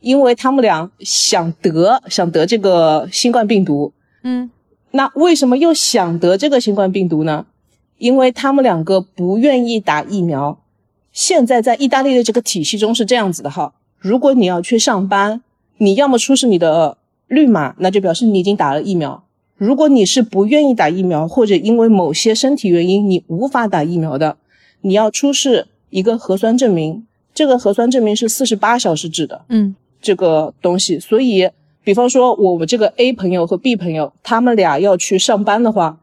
[0.00, 3.92] 因为他们俩想得想得这个新冠病毒。
[4.22, 4.50] 嗯
[4.96, 7.46] 那为什么又想得这个新冠病毒呢？
[7.98, 10.58] 因为他们两个不愿意打疫苗。
[11.12, 15.42] 现在在意大利的这个体系中是这样子的哈，如果你要去上班，
[15.78, 19.22] 你要么出示你的绿码，那就表示你已经打了疫苗。
[19.56, 24.36] 如果你是不愿意打疫苗，或者因为某些身体原因你无法打疫苗的，
[24.82, 31.48] 你要出示一个核酸证明，这个核酸证明是四十八小时制的嗯这个东西，所以，
[31.86, 36.00] 比方说我们这个 A 朋友和 B 朋友，他们俩要去上班的话，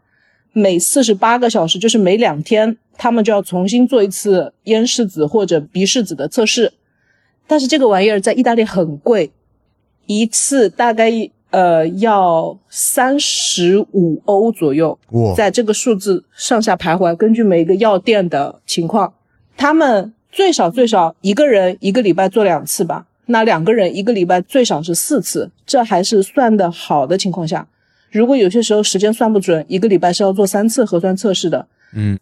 [0.54, 6.72] 每四十八个小时，就是每两天，他们就要重新做一次咽拭子或者鼻拭子的测试。
[7.48, 9.30] 但是这个玩意儿在意大利很贵，
[10.06, 11.12] 一次大概
[11.50, 17.14] 呃要三十五欧左右，哇，在这个数字上下徘徊。
[17.14, 19.14] 根据每个药店的情况，
[19.58, 27.68] 他们最少最少一个人一个礼拜做两次吧，那两个人一个礼拜最少是四次，这还是算的好的情况下。
[28.12, 32.20] 如果有些时候时间算不准，一个礼拜是要做三次核酸测试的，嗯，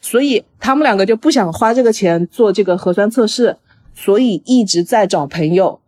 [0.00, 3.56] 所以他们两个就不想花这个钱做这个核酸测试，
[3.94, 5.80] 所以一直在找朋友，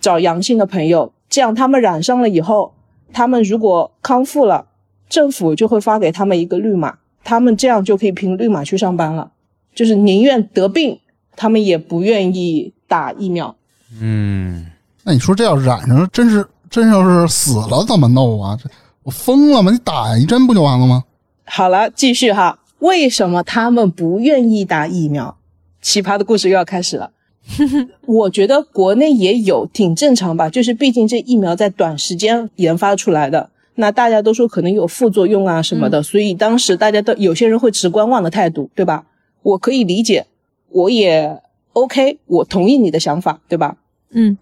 [0.00, 2.74] 找阳性的朋友，这样他们染上了以后，
[3.12, 4.66] 他们如果康复了，
[5.08, 9.30] 政府就会发给他们一个绿码，他们这样就可以凭绿码去上班了，
[9.74, 10.98] 就是宁愿得病，
[11.36, 13.54] 他们也不愿意打疫苗。
[14.00, 14.66] 嗯，
[15.04, 18.58] 那你说这要染上，真是真要是死了怎么弄啊？
[18.62, 18.68] 这
[19.02, 19.70] 我疯了吗？
[19.70, 21.04] 你打一针不就完了吗？
[21.44, 25.36] 好了，继续哈，为什么他们不愿意打疫苗？
[25.80, 27.12] 奇葩的故事又要开始了。
[28.06, 30.50] 我觉得国内也有，挺正常吧。
[30.50, 39.04] 就是毕竟这疫苗在短时间研发出来的，那大家都说可能有副作用啊什么的，所以当时大家都有些人会持观望的态度，对吧？
[39.42, 40.26] 我可以理解，
[40.70, 41.40] 我也
[41.74, 43.76] OK，我同意你的想法，对吧？
[44.10, 44.36] 嗯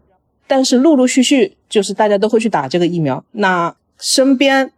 [0.46, 4.70] 但是陆陆续续就是大家都会去打这个疫苗，那身边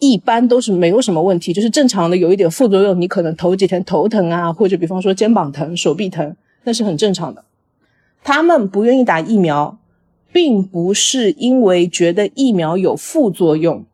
[0.00, 7.44] 一般都是没有什么问题，就是正常的有一点副作用，你可能头几天头疼啊，或者比方说肩膀疼、手臂疼，那是很正常的。
[8.24, 9.78] 他们不愿意打疫苗，
[10.32, 13.84] 并不是因为觉得疫苗有副作用，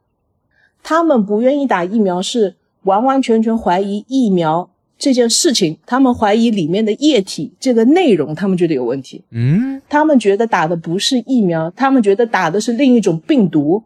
[0.82, 9.22] 他们不愿意打疫苗是完完全全怀疑疫苗这件事情，他们怀疑里面的液体这个内容，他们觉得有问题。
[9.30, 13.82] 嗯，他们觉得打的不是疫苗，他们觉得打的是另一种病毒。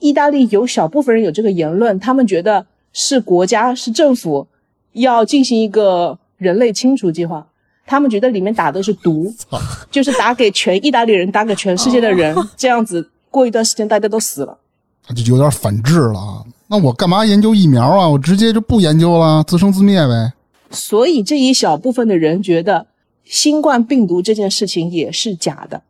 [0.00, 4.48] 意大利有小部分人有这个言论，他们觉得是国家是政府
[4.94, 7.46] 要进行一个人类清除计划，
[7.86, 9.32] 他们觉得里面打的是毒，
[9.90, 14.58] 就是打给全意大利人，打给全世界的人， 这样子过一段时间大家都死了。
[15.06, 16.42] 这就有点反制了啊。
[16.66, 18.08] 那我干嘛研究疫苗啊？
[18.08, 20.32] 我直接就不研究了，自生自灭呗。
[20.70, 22.86] 所以这一小部分的人觉得
[23.24, 25.82] 新冠病毒这件事情也是假的，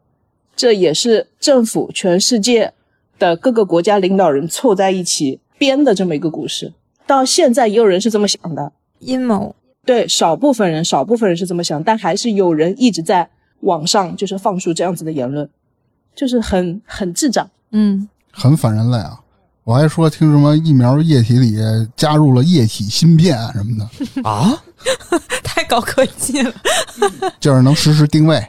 [0.56, 2.72] 这也是政府、全世界
[3.18, 6.72] 的各个国家领导人凑在一起编的这么一个故事。
[7.06, 9.54] 到现在也有人是这么想的，阴谋。
[9.84, 13.28] 对，少部分人，少部分人是这么想，但还是有人一直在
[13.60, 15.48] 网上就是放出这样子的言论，
[16.14, 17.50] 就是很很智障。
[17.72, 19.20] 嗯，很反人类啊！
[19.64, 21.56] 我还说听什么疫苗液体里
[21.94, 24.62] 加入了液体芯片什么的，啊，
[25.44, 26.52] 太高科技了。
[27.40, 28.44] 就是能实时定位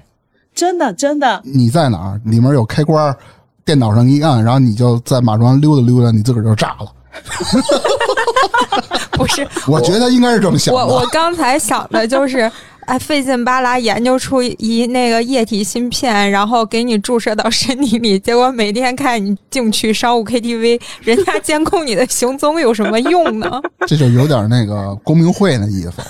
[0.53, 3.15] 真的，真的，你在哪儿，里面有开关，
[3.63, 6.91] 电脑上一按，然后你就在马路上溜达溜达，你自个儿就炸了。
[9.21, 11.05] 不是， 我觉得应该是这么想我我。
[11.07, 12.51] 刚才想的就是，
[12.86, 23.62] 哎，费劲巴拉研究出一那个液体芯片，然后给你注射到身体里，结果每天看你进去商务 KTV，人家监控你的行踪有什么用呢？
[23.86, 26.07] 这就有点那个公明会那意思了。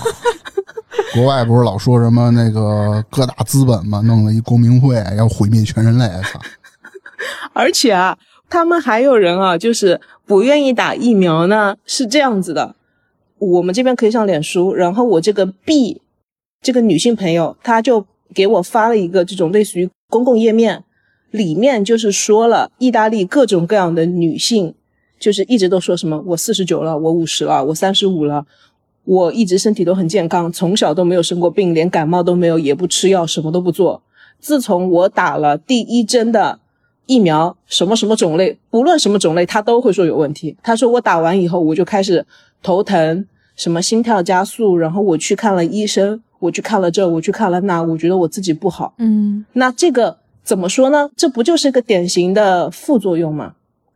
[1.14, 6.40] 国外不是老说什么那个各大资本嘛，弄了一公明会要毁灭全人类，操！
[7.54, 8.18] 而且啊，
[8.50, 12.76] 他们还有人啊，就是不愿意打疫苗呢，是这样子的。
[13.42, 16.00] 我们这边可以上脸书，然后我这个 B
[16.62, 20.84] 这个女性朋友，她就给我发了一个这种类似于公共页面，
[21.32, 24.76] 里面就是说了意大利各种各样的女性，
[25.20, 28.46] 就是一直都说什么我四十九了，我五十了，我三十五了。
[29.04, 34.04] 我一直身体都很健康，从小都没有生过病，连感冒都没有，也不吃药，什么都不做。
[34.40, 36.60] 自从我打了第一针的
[37.08, 40.56] 疫苗，什么什么种类，不论什么种类，他都会说有问题。
[40.62, 42.24] 他说我打完以后，我就开始
[42.64, 48.94] 头疼，什么心跳加速，然后我去看了医生，我去看了这，我去看了那，我觉得我自己不好。
[48.98, 51.10] 嗯那这个怎么说呢？
[51.16, 53.54] 这不就是个典型的副作用吗？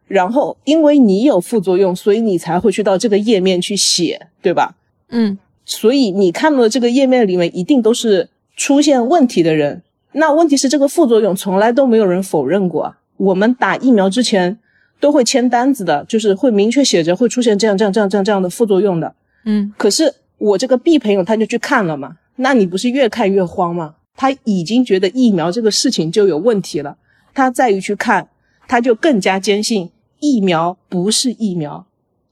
[0.07, 4.75] 然后因为你有副作用，所以你才会去到这个页面去写，对吧？
[5.09, 9.81] 嗯所以你看到的这个页面里面一定都是出现问题的人。
[10.11, 12.97] 那问题是这个副作用从来都没有人否认过啊。
[13.17, 14.57] 我们打疫苗之前
[14.99, 19.13] 都会签单子的，就是会明确写着会出现这样这样这样这样这样的副作用的。
[19.45, 23.95] 嗯可是我这个 B 朋友他就去看了嘛，那你不是越看越慌吗？
[24.15, 26.97] 他已经觉得疫苗这个事情就有问题了，
[27.33, 28.27] 他再于去看，
[28.67, 31.85] 他就更加坚信疫苗不是疫苗，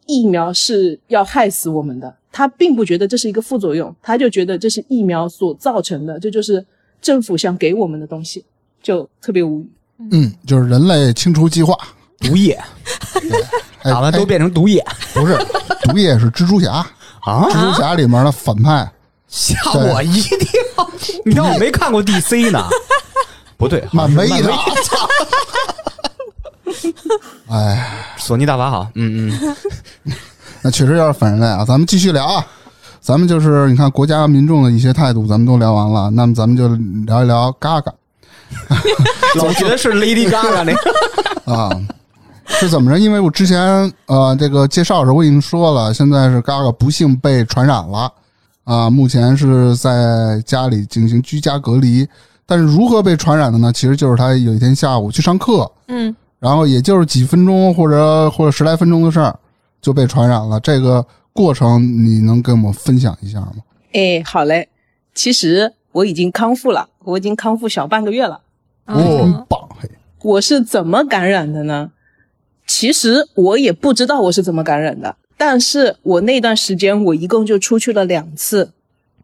[0.05, 2.15] 疫苗是要害死我们的。
[2.31, 6.65] 他并不觉得这是一个副作用，他就觉得这是疫苗所造成的，这就是
[7.01, 8.43] 政府想给我们的东西，
[8.81, 9.69] 就特别无语。
[10.11, 11.77] 嗯，就是人类清除计划，
[12.23, 12.59] 毒液，
[13.83, 14.83] 哎打完都哎变成毒液
[15.13, 15.37] 不是
[15.83, 16.71] 毒液是蜘蛛侠，
[17.21, 17.47] 啊！
[17.51, 18.89] 蜘蛛侠里面的反派，
[19.27, 20.89] 吓我一跳！
[21.25, 22.63] 你当我没看过 DC 呢？
[23.57, 24.51] 不对，漫威的！
[27.49, 29.55] 哎，索尼大法好，嗯嗯，
[30.61, 31.63] 那确实有点反人类啊。
[31.65, 32.45] 咱们继续聊啊，
[32.99, 36.67] 咱们就是你看国家民众的一些态度，咱们都聊完了，那么咱们就
[37.05, 37.93] 聊一聊嘎嘎
[39.35, 41.69] 老觉得是 Lady Gaga 那个，啊。
[42.59, 42.99] 是怎么着？
[42.99, 43.59] 因为我之前
[44.05, 48.11] 呃这个介绍的时候我已经说了，现在是嘎嘎不幸被传染了
[48.63, 52.07] 啊，目前是在家里进行居家隔离。
[52.45, 53.71] 但是如何被传染的呢？
[53.71, 59.33] 其实就是他有一天下午去上课，嗯然后也就是几分钟或者或者十来分钟的事儿
[59.81, 60.59] 就被传染了。
[60.59, 63.53] 这个过程你能跟我们分享一下吗？
[63.93, 64.67] 哎，好嘞，
[65.15, 68.41] 其实我已经康复了，我已经康复小半个月了。
[68.85, 69.61] 真嗯棒！
[69.79, 69.89] 嘿，
[70.21, 71.89] 我是怎么感染的呢？
[72.65, 78.71] 其实我也不知道我是怎么感染的，但是我那段时间我一共就出去了两次。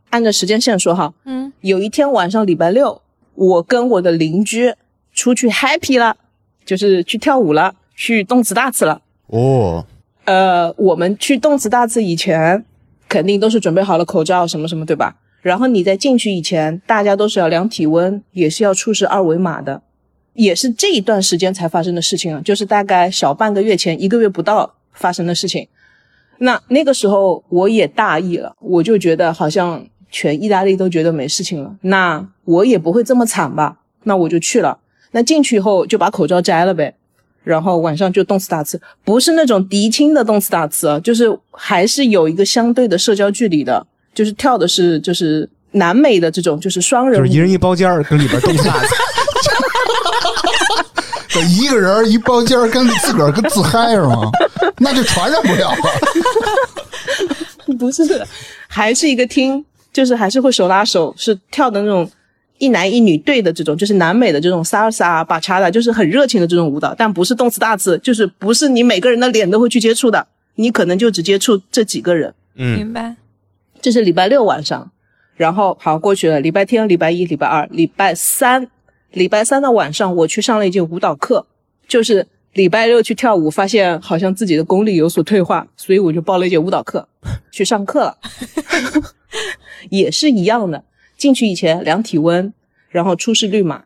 [0.10, 3.02] 按照时间线说哈，嗯有一天晚上礼拜六，
[3.36, 4.74] 我跟我的邻居
[5.14, 6.18] 出去 happy 了，
[6.66, 9.02] 就是去跳舞了，去动词大词了。
[9.28, 9.86] 哦，
[10.26, 12.66] 呃，我们去动词大词以前，
[13.08, 15.16] 肯定都是准备好了口罩什么什么，对吧？
[15.42, 19.82] 然后你在进去以前，大家都是要量体温，也是要出示二维码的，
[20.40, 25.68] 也是这一段时间才发生的事情啊，就是大概小半个月前，一个月不到发生的事情。
[26.38, 33.80] 那那个时候我也大意了，我就觉得好像全意大利都觉得没事情了，那我也不会这么惨吧？
[34.04, 34.80] 那我就去了。
[35.12, 36.96] 那进去以后就把口罩摘了呗，
[37.44, 48.96] 然后晚上就动次打次，不是那种敌亲的动次打次啊，就是还是有一个相对的社交距离的，就是跳的是就是南美的这种就是双人舞就是一人一包间儿，跟里边动大的，这
[51.50, 54.30] 一个人一包间儿跟自个儿跟自嗨是吗？
[54.78, 55.78] 那就传染不了了。
[57.78, 58.04] 不是，
[58.68, 62.10] 还是一个厅，就是还是会手拉手，是跳的那种
[62.58, 72.34] 一男一女对的这种，就是南美的这种萨尔萨、巴查的，就是很热情的这种舞蹈，但不是动词大词，就是不是你每个人的脸都会去接触的，你可能就只接触这几个人。
[72.56, 73.16] 嗯，明白。
[73.82, 74.92] 这是礼拜六晚上，
[75.36, 78.68] 然后好过去了，礼拜天、礼拜一、礼拜二、礼拜三，
[79.12, 81.46] 礼拜三的晚上我去上了一节舞蹈课，
[81.88, 87.08] 就是礼拜六去跳舞，发现好像自己的功力有所退化，所以我就报了一节舞蹈课
[87.52, 88.18] 去上课了，
[89.90, 90.84] 也是一样的，
[91.18, 92.54] 进去以前量体温，
[92.90, 93.84] 然后出示绿码。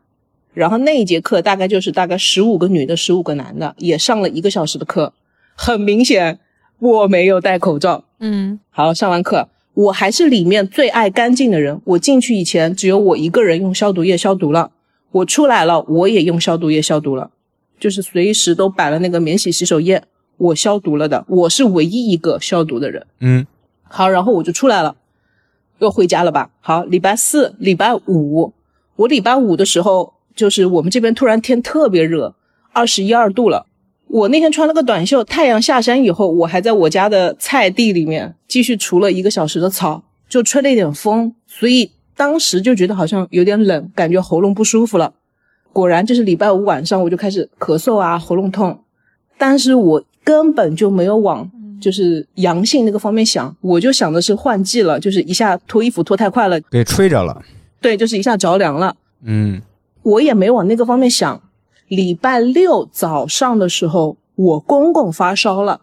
[0.54, 5.12] 然后那一节课大概就是大概十五个女的，十五个男的，也上了一个小时的课。
[5.56, 6.40] 很明显，
[6.78, 11.82] 我没有戴口罩，嗯好，上完课，我还是里面最爱干净的人。
[11.86, 14.73] 我进去以前，只有我一个人用消毒液消毒了。
[15.14, 17.32] 我出来了，我也用消毒液消毒了，
[17.80, 20.04] 就是随时都摆了那个免洗洗手液，
[20.38, 21.24] 我消毒了的。
[21.30, 23.06] 我是唯一一个消毒的人。
[23.20, 23.46] 嗯，
[23.84, 24.96] 好，然后我就出来了，
[25.80, 26.50] 又回家了吧？
[26.62, 28.54] 好，礼拜四、礼拜五，
[28.96, 32.36] 我礼拜五的时候，就是我们这边突然天特别热，
[32.72, 33.68] 二十一二度了。
[34.08, 45.14] 我那天穿了个短袖，太阳下山以后，我还在我家的菜地里面继续除了一个小时的草，就吹了一点风，所以当时就觉得好像有点冷，感觉喉咙不舒服了。
[45.72, 48.80] 果然，就是礼拜五晚上我就开始咳嗽啊，喉咙痛，
[49.38, 51.50] 但是我根本就没有往
[51.82, 57.42] 就是阳性那个方面想，我就想的是换季了，就是一下脱衣服脱太快了，给吹着了，
[57.82, 58.96] 对，就是一下着凉了。
[59.24, 59.62] 嗯，
[60.04, 61.42] 我也没往那个方面想。
[61.90, 65.82] 礼拜六早上的时候，我公公发烧了。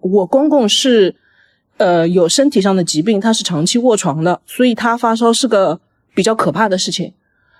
[0.00, 1.14] 我公公是，
[1.78, 5.78] 呃，有身体上的疾病，他是长期卧床的，所以他发烧是个
[6.14, 7.12] 比较可怕的事情。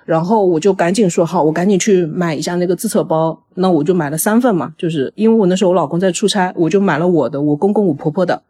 [0.05, 3.37] 然后我就赶紧说好，我赶紧去买一下那个自测包。
[3.55, 8.41] 那我就买了三份嘛，就是因为我那时候我老公在出差，我就买了我的，我公公我婆婆的，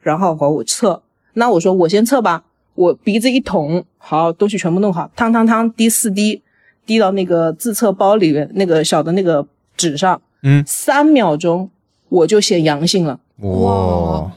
[0.00, 1.00] 然后好我测。
[1.34, 2.42] 那我说我先测吧，
[2.74, 6.42] 我鼻子一捅，好东西全部弄好，汤汤汤滴四滴，
[6.84, 9.46] 滴到那个自测包里面那个小的那个
[9.76, 11.70] 纸上，嗯，三秒钟
[12.08, 13.20] 我就显阳性了。
[13.38, 14.32] 哇，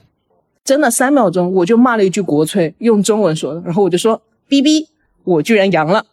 [0.68, 4.86] 真的三秒钟，我就骂了一句国粹，用中文说的，然后我就说哔哔，
[5.24, 6.06] 我居然阳了，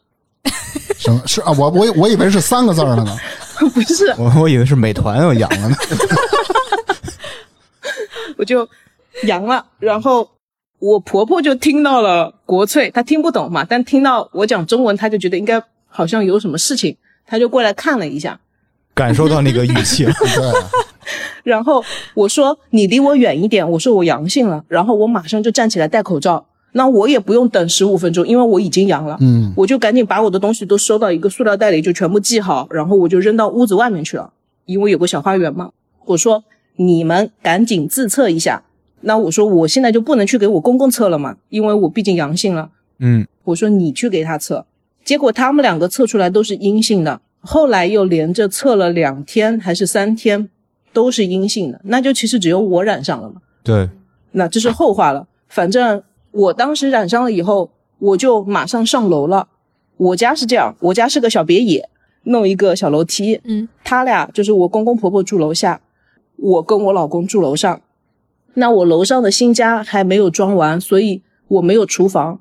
[0.97, 1.21] 什么？
[1.27, 1.51] 是啊？
[1.59, 3.05] 我我我以为是三个字儿呢。
[3.75, 5.77] 不是，我我以为是美团要阳了呢，
[8.39, 8.69] 我就
[9.25, 10.31] 阳了，然后
[10.79, 16.97] 我婆婆就听到了国粹，她听不懂嘛，但听到我讲中文，她就觉得应该好像有什么事情，
[17.27, 18.39] 她就过来看了一下，
[18.95, 20.53] 感受到那个语气了， 对，
[21.43, 21.83] 然后
[22.15, 26.47] 我说你离我远一点，我说我阳性了，然后我马上就站起来戴口罩。
[26.73, 34.33] 那我也不用等十五分钟，因为我已经阳了，嗯，我就赶紧把我的东西都收到一个塑料袋里，就全部系好，然后我就扔到屋子外面去了，
[34.67, 35.71] 因为有个小花园嘛。
[36.07, 36.43] 我说
[36.77, 38.65] 你们赶紧自测一下。
[39.03, 42.71] 那我说我现在就不能去给我公公测了嘛，因为我毕竟阳性了。
[42.99, 44.67] 嗯，我说你去给他测，
[45.05, 50.49] 结果他们两个测出来都是阴性的，后来又连着测了两天还是三天，
[50.95, 53.43] 都是阴性的，那就其实只有我染上了嘛。
[53.63, 53.91] 对，
[54.33, 59.49] 那这是后话了，反正我当时染上了以后，我就马上上楼了。
[59.97, 61.89] 我家是这样，我家是个小别野，
[62.25, 65.81] 弄一个小楼梯，嗯，他俩就是我公公婆婆住楼下，
[66.37, 67.81] 我跟我老公住楼上。
[68.55, 72.41] 那我楼上的新家还没有装完，所以我没有厨房，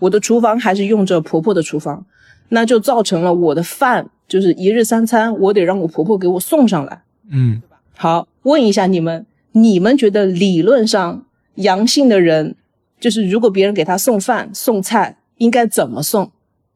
[0.00, 2.04] 我的厨房还是用着婆婆的厨房，
[2.48, 7.02] 那就造成了我的饭就是一日三餐，我得让我婆婆给我送上来。
[7.30, 7.62] 嗯，
[8.02, 11.22] 好，问一下你们，你们觉得理论上
[11.54, 12.56] 阳性的人，
[12.98, 16.28] 就是如果别人给他送饭送菜，应该怎么送？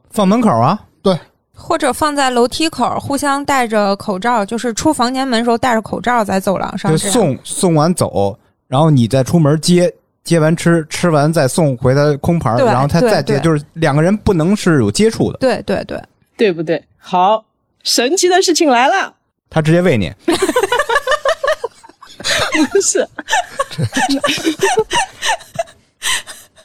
[0.08, 1.18] 放门口啊，对，
[1.52, 6.96] 或者放在楼梯口，互相戴着口罩，就是出房间门时候戴着口罩在走廊上就。
[6.96, 16.00] 送送完走，然后你再出门接，接完吃，吃完再送回他空盘儿，然后他再接，对就是两个人不能是有接触的，对对对，
[16.36, 16.84] 对不对？
[16.96, 17.46] 好，
[17.82, 19.14] 神奇的事情来了，
[19.50, 20.12] 他直接喂你。
[22.66, 23.06] 不是。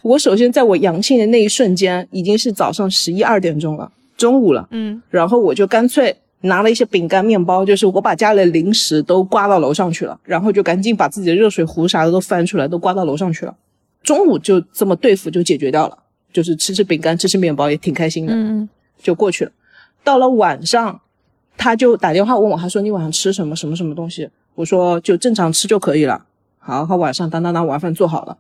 [0.02, 4.68] 我首先在我阳性的那一瞬间，已经是早上十一二点钟了，中午了。
[4.72, 13.56] 嗯，然后我就干脆拿了一些饼干、面包，就是我把家里的零食都刮到楼上去了，然后就赶紧把自己的热水壶啥的都翻出来，都刮到楼上去了。
[14.02, 15.96] 中午就这么对付就解决掉了，
[16.34, 18.68] 就是吃吃饼干、吃吃面包也挺开心的，嗯
[19.00, 19.52] 就过去了。
[20.04, 21.00] 到了晚上，
[21.56, 24.28] 他就打电话问我，他说你晚上吃什么什么什么东西？
[24.62, 26.24] 我说就正常吃就可以了。
[26.60, 28.38] 好，他晚上当当当晚饭做好了，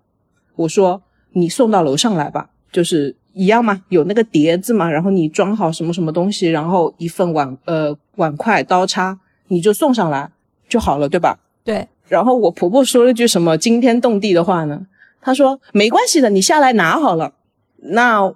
[0.56, 1.02] 我说
[1.32, 9.18] 你送到楼上来吧，就是一样嘛，有那个碟子嘛，然后你装好什么什么东西，然后一份碗呃碗筷刀叉，
[9.48, 10.30] 你就送上来
[10.70, 11.40] 就好了，对吧？
[11.64, 14.86] 对，然后我婆婆说了句什么惊天动地的话呢？
[15.22, 17.34] 她说没关系的，你下来拿好了。
[17.78, 18.32] 那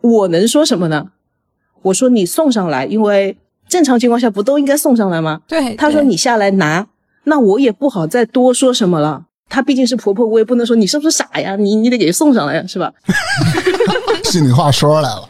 [0.00, 1.10] 我能说什么呢？
[1.82, 3.36] 我说你送上来，因为
[3.68, 5.42] 正常情况下不都应该送上来吗？
[5.46, 6.86] 对，她说你下来拿，
[7.28, 9.26] 那我也不好再多说什么了。
[9.48, 11.54] 她毕竟是婆婆，我也不能说你是不是傻呀？
[11.56, 12.92] 你你得给送上来呀，是吧？
[14.24, 15.28] 心里话说出来了。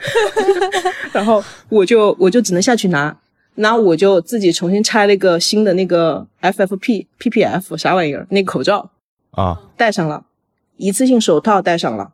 [1.13, 3.15] 然后我就我就只能下去拿，
[3.57, 8.91] 那我就自己重新拆了一个新的那个 FFP PPF 啥玩意儿那个口罩，
[9.33, 10.25] 啊，戴上了，
[10.77, 12.13] 一次性手套戴上了。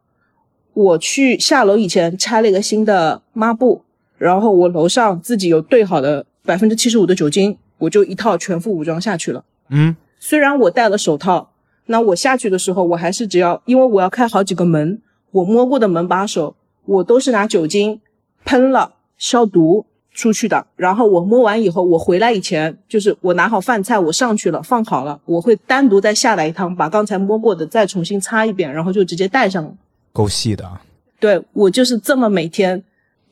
[0.75, 3.83] 我去下楼以前拆了一个新的抹布，
[4.19, 9.45] 然后我楼上自己有兑好的百分之七十五的酒精，我就一套全副武装下去了。
[9.73, 11.51] 嗯，虽然我戴了手套，
[11.87, 15.01] 那我下去的时候，我还是只要，因为我要开好几个门，
[15.31, 16.55] 我摸过的门把手，
[16.85, 18.01] 我都是拿酒精
[18.45, 20.67] 喷了消毒出去的。
[20.77, 29.75] 然后我摸完以后，我回来以前，就是我拿好饭菜，我上去了，放好了，我会单独再下来一趟，把刚才摸过的再重新擦一遍，然后就直接戴上了。
[30.13, 30.81] 够细的啊。
[31.19, 32.83] 对我就是这么每天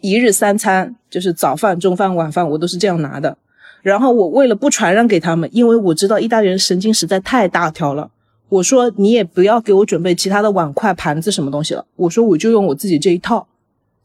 [0.01, 3.36] 一日三餐，就是早饭、中饭、晚饭，我都是这样拿的。
[3.83, 8.11] 然后我为了不传染给他们，因为我知道意大利人神经实在太大条了，
[8.49, 13.47] 我说你也不要给我准备其他的碗筷、盘子什么东西了，我说我就用我自己这一套。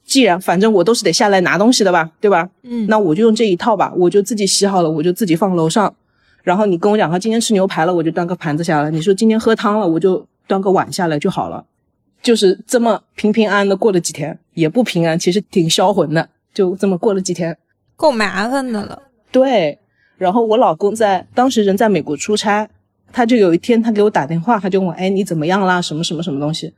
[0.05, 2.47] 既然反正我都是得下来拿东西的吧，对吧？
[2.61, 5.93] 嗯，那我就用这一套吧，我就自己洗好了，我就自己放楼上。
[6.43, 11.65] 然后你跟我讲，他今天吃牛排了，我就端个盘子下来；你说今天喝汤了，我就端个碗下来就好了。
[12.21, 17.57] 就是这么平平安安的过了几天，也不平安，其实挺销魂的，就这么过了几天。
[17.95, 19.01] 够麻烦的了。
[19.32, 19.80] 对，
[20.17, 22.69] 然后我老公在当时人在美国出差，
[23.11, 25.82] 他就有一天他给我打电话，他就问我，哎，你怎么样啦？
[25.82, 26.73] 什么什么什么东西？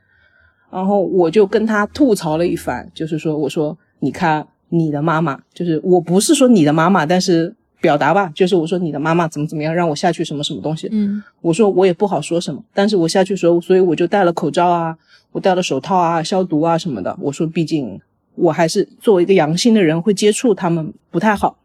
[0.71, 10.89] 然后我就跟他吐槽了一番，就是说，我说，你看你的妈妈，就是我不是说你的妈妈，但是表达吧，就是我说你的妈妈怎么怎么样，让我下去什么什么东西。
[10.91, 14.97] 嗯我说我也不好说什么，但是我下去的时候，所以我就戴了口罩啊，
[15.31, 17.15] 我戴了手套啊，消毒啊什么的。
[17.21, 17.99] 我说，毕竟
[18.35, 21.57] 我还是作为一个阳性的人，会接触他们不太好。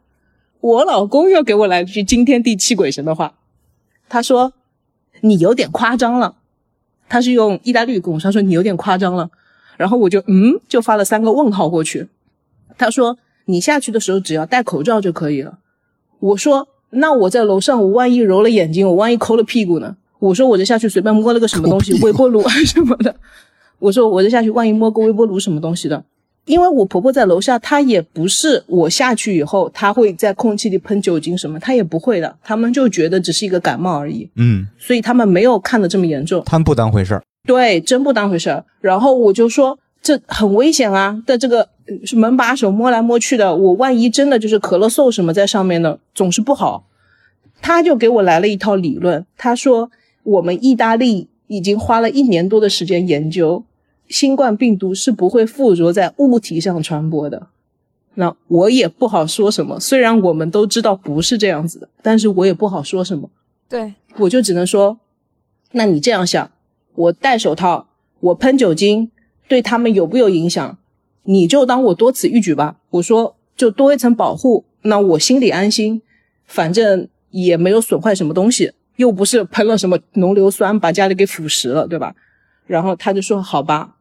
[0.62, 3.34] 我老公又给我来了句惊天地泣鬼神的话，
[4.08, 4.52] 他说
[5.20, 6.36] 你有点夸张了。
[7.08, 9.28] 他是用意大利语跟我说，他说你有点夸张了。
[9.76, 12.06] 然后我就嗯，就发了三个问号过去。
[12.78, 15.58] 他说你下去的时候只要戴口罩就可以了。
[16.20, 19.96] 我说那我在楼上，我万一揉了眼睛，我万一抠了屁股呢？
[20.20, 23.16] 我说我就下去随便摸了个什么东西，微波炉啊什么的。
[23.80, 26.04] 我说我就下去万一摸个微波炉什么东西的，
[26.44, 32.36] 因为我婆婆在楼下，她也不是我下去以后，她会在空气里喷酒精什么，她也不会的。
[32.42, 36.42] 他们就觉得只是一个感冒而已，嗯，所以他们没有看得这么严重。
[36.44, 37.22] 他们不当回事儿。
[37.46, 38.64] 对，真不当回事儿。
[38.80, 46.86] 然后我就说这很危险啊，在这个呃是门把手摸来摸去的，我万一真的就是咳了嗽什么在上面呢，总是不好。
[47.60, 49.90] 他就给我来了一套理论，他说
[50.24, 53.64] 我们意大利已经花了一年多的时间研究，
[54.12, 57.48] 新冠病毒是不会附着在物体上传播的。
[58.14, 63.30] 那我也不好说什么，虽然我们都知道不是这样子的，但是我也不好说什么。
[63.70, 64.98] 对，我就只能说，
[65.70, 66.50] 那你这样想，
[66.94, 67.88] 我戴手套，
[68.20, 69.10] 我喷酒精，
[69.48, 70.76] 对他们有不有影响？
[71.22, 72.76] 你就当我多此一举吧。
[72.90, 76.02] 我说就多一层保护，那我心里安心，
[76.44, 82.14] 反正也没有损坏什么东西，又不是喷了什么浓硫酸把家里给腐蚀了，对吧？
[82.66, 83.96] 然后他就说好吧，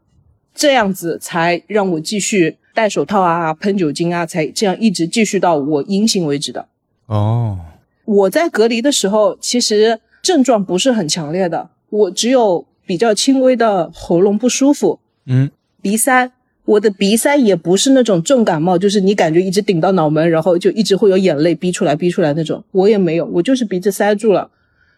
[0.53, 6.67] 这样子才让我继续戴手套啊，喷酒精啊，才这样一直继续到我阴性为止的。
[7.07, 7.59] 哦，
[8.05, 15.49] 我在隔离的时候，其实症状不是很强烈的，我只有比较轻微的喉咙不舒服、嗯，
[15.81, 16.31] 鼻塞。
[16.63, 24.49] 我的鼻塞也不是那种重感冒，就是你感觉一直顶到脑门，然后就一直会有眼泪逼出来、逼出来那种，我也没有，我就是鼻子塞住了，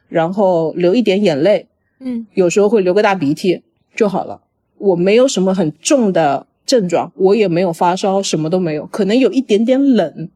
[0.10, 1.68] 然后流一点眼泪，
[2.00, 3.64] 嗯有时候会流个大鼻涕
[3.96, 4.42] 就好了。
[4.84, 10.30] 我没有什么很重的症状，我也没有发烧，什么都没有，可能有一点点冷，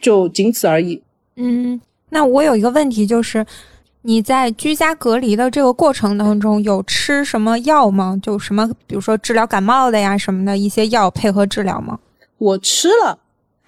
[0.00, 1.02] 就仅此而已。
[1.36, 1.80] 嗯。
[2.12, 3.46] 那我有一个问题，就是
[4.02, 8.18] 你在居家隔离的这个过程当中，有吃什么药吗？
[8.22, 12.00] 就什么，比如说治疗感冒的呀什么的一些药配合治疗吗？
[12.38, 13.18] 我吃了，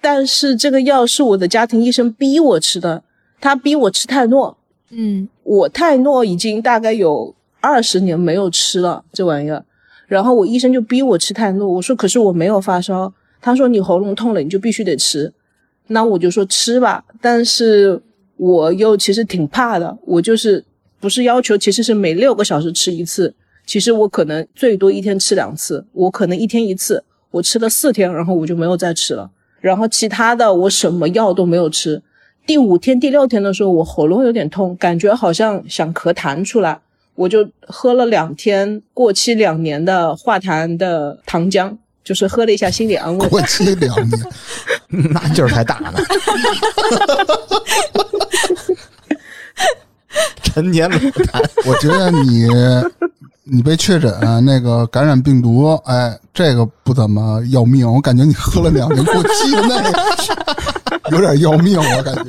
[0.01, 3.03] 但是这个药是我的家庭医生逼我吃的，
[3.39, 4.57] 他逼我吃泰诺。
[4.89, 9.63] 嗯我泰诺已经大概有二十年没有吃了这玩意儿，
[10.13, 13.11] 然后我医生就逼我吃泰诺，我说可是我没有发烧，
[13.41, 15.33] 他说你喉咙痛了你就必须得吃，
[15.87, 17.99] 那我就说吃吧，但是
[18.37, 20.63] 我又其实挺怕的，我就是
[20.99, 23.33] 不是要求其实是每六个小时吃一次，
[23.65, 31.99] 其实我可能最多一天吃两次，我可能一天一次，我吃了四天，然后我就没有再吃了，然后其他的我什么药都没有吃。
[32.45, 36.79] 第五天、第六天的时候，我喉咙有点痛，感觉好像想咳痰出来，
[37.15, 43.27] 我就喝了两天过期两年的化痰的糖浆，就是喝了一下，心理安慰。
[43.29, 44.19] 过期两年，
[45.13, 45.93] 那劲儿才大呢。
[50.53, 52.47] 陈年老痰，我觉得你
[53.43, 54.13] 你被确诊
[54.45, 57.91] 那个感染病毒，哎，这个不怎么要命。
[57.91, 62.25] 我感觉你喝了两年过期的那个， 有点要命，我感觉。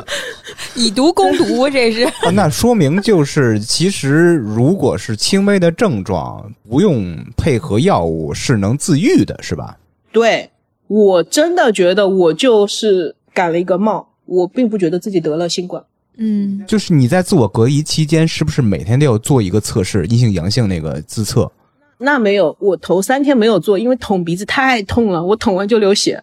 [0.74, 2.02] 以毒攻毒，这是。
[2.04, 9.76] 啊那说明就是，其实如果是轻微的症状，不用配合药物是能自愈的，是吧？
[10.12, 10.50] 对
[10.88, 15.84] 我真的觉得我就是感了一个冒，我并不觉得自己得了新冠。
[16.16, 21.50] 嗯就是你在自我隔离期间，是不是每天都要做一个测试，阴性阳性那个自测？
[21.98, 26.22] 那没有，我头三天没有做，因为捅鼻子太痛了，我捅完就流血，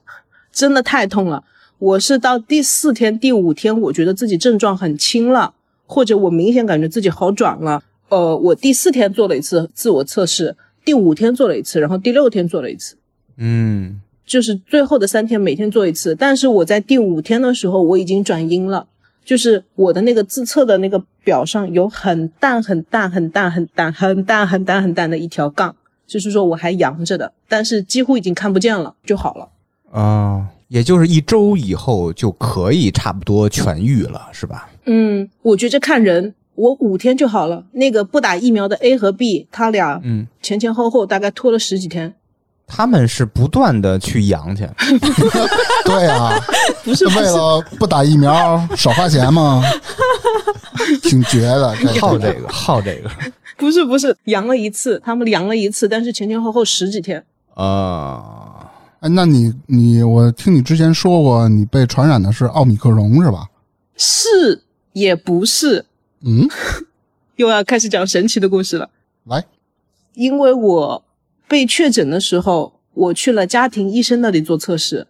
[0.51, 1.43] 真的太痛了。
[1.79, 5.53] 我是到第四天、第五天，我觉得自己症状很轻了，
[5.87, 7.81] 或者我明显感觉自己好转了。
[8.09, 12.97] 呃，我第四天做了一次自我测试，第五天做了一次，然后第六天做了一次，
[13.37, 16.13] 嗯，就是最后的三天每天做一次。
[16.13, 18.85] 但是我在第五天的时候，我已经转阴了，
[19.23, 25.75] 就是我的那个自测的那个表上有很淡、很淡、很淡、很淡、很淡、很淡、很淡的一条杠，
[26.07, 29.49] 就是说我还阳着的，但是几乎已经看不见了，就好了。
[29.91, 34.69] 啊，也就是一周以后就可以差不多痊愈了，是吧？
[34.85, 37.65] 嗯，我觉着看人，我五天就好了。
[37.73, 42.15] 那个不打疫苗的 A 和 B，他俩嗯，前前后后大概拖了十几天。
[42.73, 44.65] 他们是不断的去阳去，
[45.83, 46.33] 对啊，
[46.85, 49.61] 不是不是，为了不打疫苗少花钱吗？
[51.03, 53.09] 挺绝的，这好这个，好这个
[53.57, 57.23] 不是不是，阳了一次，他们阳了一次，但是前前后后十几天。
[57.55, 58.71] 啊。
[59.01, 63.47] 哎，那你你我听你之前说过，你被传染的是奥密克戎是吧？
[63.97, 64.61] 是
[64.93, 65.85] 也不是，
[66.23, 66.47] 嗯，
[67.35, 68.89] 又要开始讲神奇的故事了。
[69.25, 69.43] 来，
[70.13, 71.03] 因为我
[71.51, 75.07] 被确诊的时候，我去了家庭医生那里做测试，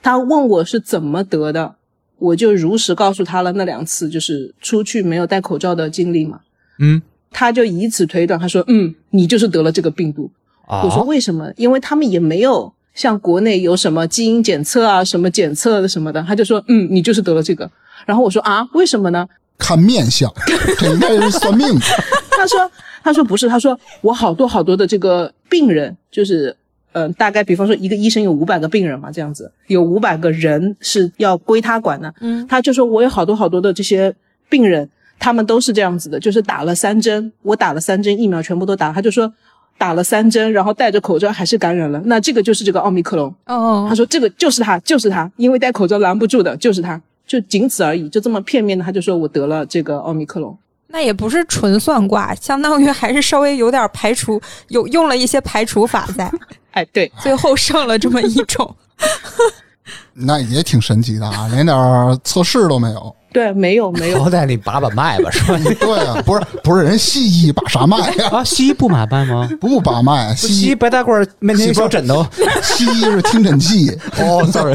[0.00, 1.74] 他问我是怎么得的，
[2.18, 6.38] 我就如实告诉他了那两次就是出去没有戴口罩的经历嘛。
[6.78, 7.02] 嗯
[7.32, 10.30] 他就以此推断，他说：“嗯，你就是得了这个病毒。”
[10.68, 11.50] 啊我说：“为什么？
[11.56, 17.68] 因为他们也没有像国内有什么基因检测啊、什么检测的什么的。”他就说：“嗯，你就是得了这个。”
[18.06, 19.26] 然后我说：“啊，为什么呢？”
[19.58, 20.30] 看面相，
[20.78, 21.80] 这应该是算命的。
[22.36, 22.70] 他说
[23.02, 26.54] ：“他说不是，他说我好多好多的这个病人，就是
[26.92, 32.12] 呃，大概比方说一个医生有五百个病人嘛，这样子有五百个人是要归他管的。
[32.20, 34.14] 嗯他就说我有好多好多的这些
[34.48, 34.88] 病人，
[35.18, 39.32] 他们都是这样子的，就是打了三针，我打了三针疫苗全部都打了，他就说
[39.78, 43.34] 打了三针，然后戴着口罩还是感染了，那这个就是这个奥密克戎。
[43.46, 50.56] 哦他，说这个就是他，就是他，因为戴口罩拦不住的，就是他，就仅此而已，就这么片面的，他就说我得了这个奥密克戎。
[50.92, 56.30] 那也不是纯算卦，相当于还是稍微有点排除，有用了一些排除法在，
[56.72, 58.76] 哎，对， 最后剩了这么一种。
[60.12, 63.16] 那也挺神奇的啊，连点测试都没有。
[63.32, 65.58] 对，没有没有，好歹你把把脉吧，是吧？
[65.80, 68.28] 对啊，不是不是，人西医把啥脉呀？
[68.30, 69.48] 啊，西医不把脉吗？
[69.58, 72.26] 不把脉，西西医医白大褂面前一小枕头，
[72.62, 73.90] 西医是听诊器。
[74.18, 74.74] 哦，sorry，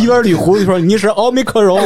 [0.00, 1.80] 一边捋胡子说你是奥密克戎，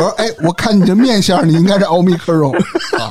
[0.00, 2.52] 我说，哎，我看你这面相，你应该是奥密克戎
[2.98, 3.10] 啊，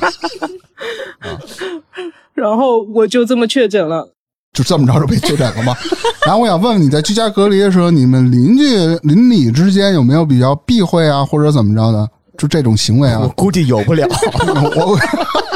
[2.34, 4.12] 然后我就这么确诊了。
[4.52, 5.76] 就这么着就被确诊了吗？
[6.26, 12.08] 然后我想问问你在居家隔离的时候，你们邻居邻里之间有没有比较避讳啊，或者怎么着的？
[12.36, 14.08] 就这种行为啊我啊，估计有不了。
[14.74, 14.98] 我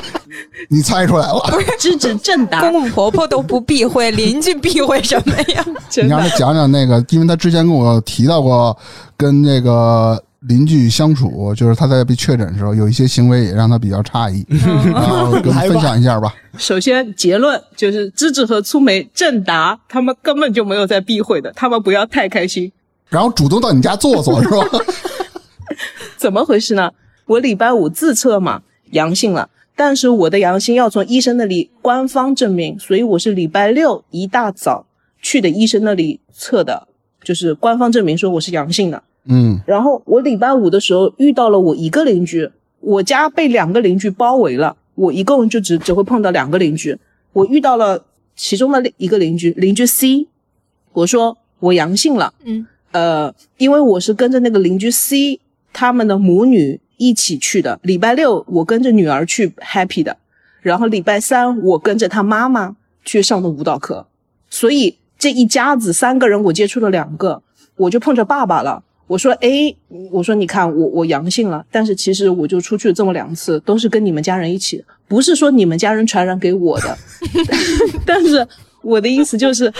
[0.70, 1.40] 你猜出来了，
[1.78, 5.64] 知止正达公，公婆婆都不避讳，邻居避讳什么呀？
[5.96, 8.76] 你让他讲讲那个，因为他之前跟我提到过
[9.16, 14.44] 跟那个邻居相处，就是他在被确诊的时候有一些行为也让他比较诧异，
[14.92, 16.34] 然后跟我们分享一下吧。
[16.58, 22.70] 首先结论就是芝芝和粗梅、正达他们根本就没有在避讳的，他们不要太开心。
[23.08, 24.66] 然后主动到你家坐坐是吧？
[26.16, 26.90] 怎么回事呢？
[27.26, 34.86] 我礼拜五自测嘛，阳性了，但是我的阳性要从医生那里官方证明，所以我是礼拜六一大早
[35.22, 36.86] 去的医生那里测的，
[37.22, 39.02] 就是官方证明说我是阳性的。
[39.26, 42.50] 嗯，然后我礼拜五的时候遇到了我一个邻居，
[42.80, 46.98] 我家被两个邻居包围了，我一共就只只会碰到两个邻居，
[47.32, 48.04] 我遇到了
[48.36, 50.26] 其中的一个邻居，邻居 C，
[50.92, 55.40] 我说我阳性了，嗯，呃，因为我是跟着那个邻居 C
[55.72, 60.18] 他们的母女一起去的，礼拜六我跟着女儿去 happy 的，
[60.60, 64.06] 然后礼拜三我跟着他妈妈去上的舞蹈课，
[64.50, 67.42] 所以这一家子三个人我接触了两个，
[67.76, 68.82] 我就碰着爸爸了。
[69.06, 69.76] 我说，诶，
[70.10, 76.96] 我说你看我我阳性了，但是其实我就出去这么两次，都是跟你们家人一起，不是说你们家人传染给我的，
[78.06, 78.46] 但是
[78.82, 79.72] 我的意思就是，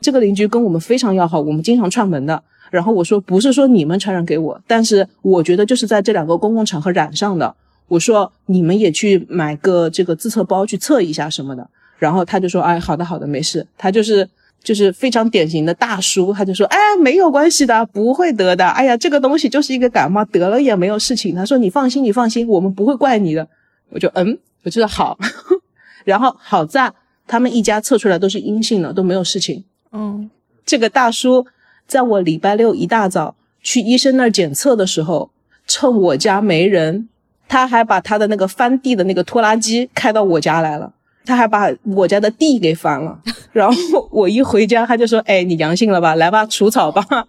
[0.00, 2.42] 这个邻居跟我们非常要好，我们经常串门的。
[2.70, 7.54] 然后我说，不是说你们传染给我，但是我觉得就是在这两个公共场合染上的。
[7.88, 11.68] 我说你们也去买个这个自测包去测一下什么的。
[11.98, 13.66] 然后他就说，哎，好的好的，没事。
[13.76, 14.26] 他就是
[14.62, 18.66] 就是非常典型的大叔，他就说，哎，没有关系的，不会得的。
[18.68, 21.34] 哎呀，这个东西就是一个感冒，得了也没有事情。
[21.34, 23.46] 他说你放心，你放心，我们不会怪你的。
[23.90, 25.18] 我就嗯，我觉得好。
[26.04, 26.92] 然后好在
[27.26, 29.64] 他们一家测出来都是阴性的，都没有事情。
[29.92, 30.30] 嗯，
[30.64, 31.46] 这个大叔
[31.86, 35.30] 在我礼拜六一大早去医生那儿检测的时候，
[35.66, 37.08] 趁我家没人，
[37.48, 40.92] 他还把他的那个翻地的那个拖拉机开到我家来了，
[41.24, 43.20] 他还把我家的地给翻了。
[43.52, 46.14] 然后我一回家，他就说：“哎，你阳性了吧？
[46.14, 47.04] 来吧，除草吧。”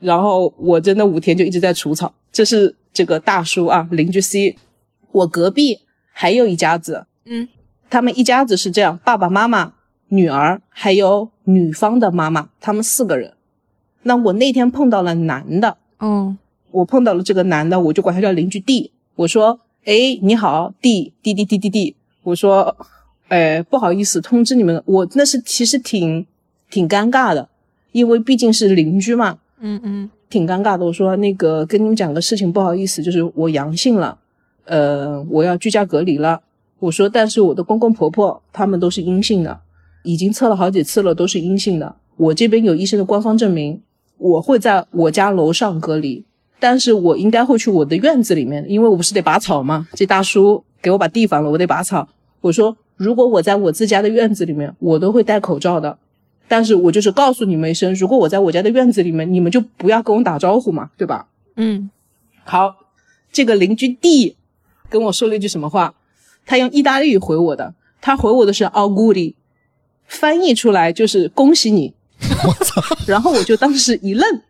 [0.00, 2.12] 然后我真的五天就一直在除草。
[2.32, 4.56] 这是这个大叔啊，邻居 C。
[5.12, 5.80] 我隔壁
[6.12, 7.48] 还有一家子，嗯，
[7.90, 9.74] 他们一家子是这样：爸爸妈妈、
[10.08, 13.34] 女儿，还有女方的妈妈，他们四个人。
[14.04, 16.38] 那我那天碰到了男的，嗯，
[16.70, 18.90] 我碰到了这个男的，我就管他叫邻居 D。
[19.16, 22.76] 我说：“哎，你好，D D D D D D。”我说
[23.28, 26.26] ：“哎，不好意思，通知你们，我那是其实挺
[26.70, 27.48] 挺尴尬的，
[27.92, 30.84] 因为毕竟是邻居嘛，嗯嗯挺尴尬的。
[30.84, 34.18] 我说那个跟你们讲个事情，不好意思，就是我阳性了，
[34.64, 36.40] 呃，我要居家隔离了。
[36.78, 39.60] 我说，但是我的公公婆婆他们都是阴性的，
[40.02, 41.94] 已经测了好几次了，都是阴性的。
[42.16, 43.80] 我这边有医生的官方证明，
[44.18, 46.24] 我会在我家楼上隔离，
[46.58, 49.86] 但是我应该会去我的院子里面，因为我不是得拔草吗？
[49.94, 52.08] 这大叔给我把地翻了，我得拔草。
[52.40, 55.96] 我说，如果我在我自家的院子里面，我都会戴口罩的。
[56.48, 61.28] 但是我就是告诉你们一声，如果我在我家的院子里面，你们就不要跟我打招呼嘛，对吧？
[61.56, 61.90] 嗯
[62.44, 62.74] 好，
[63.32, 64.36] 这个邻居 D
[64.90, 65.94] 跟我说了一句什么话？
[66.44, 69.34] 他用意大利语回我的，他回我的是 “auguri”，
[70.06, 71.94] 翻译出来就是恭喜你。
[72.46, 72.80] 我操！
[73.06, 74.42] 然后我就当时一愣，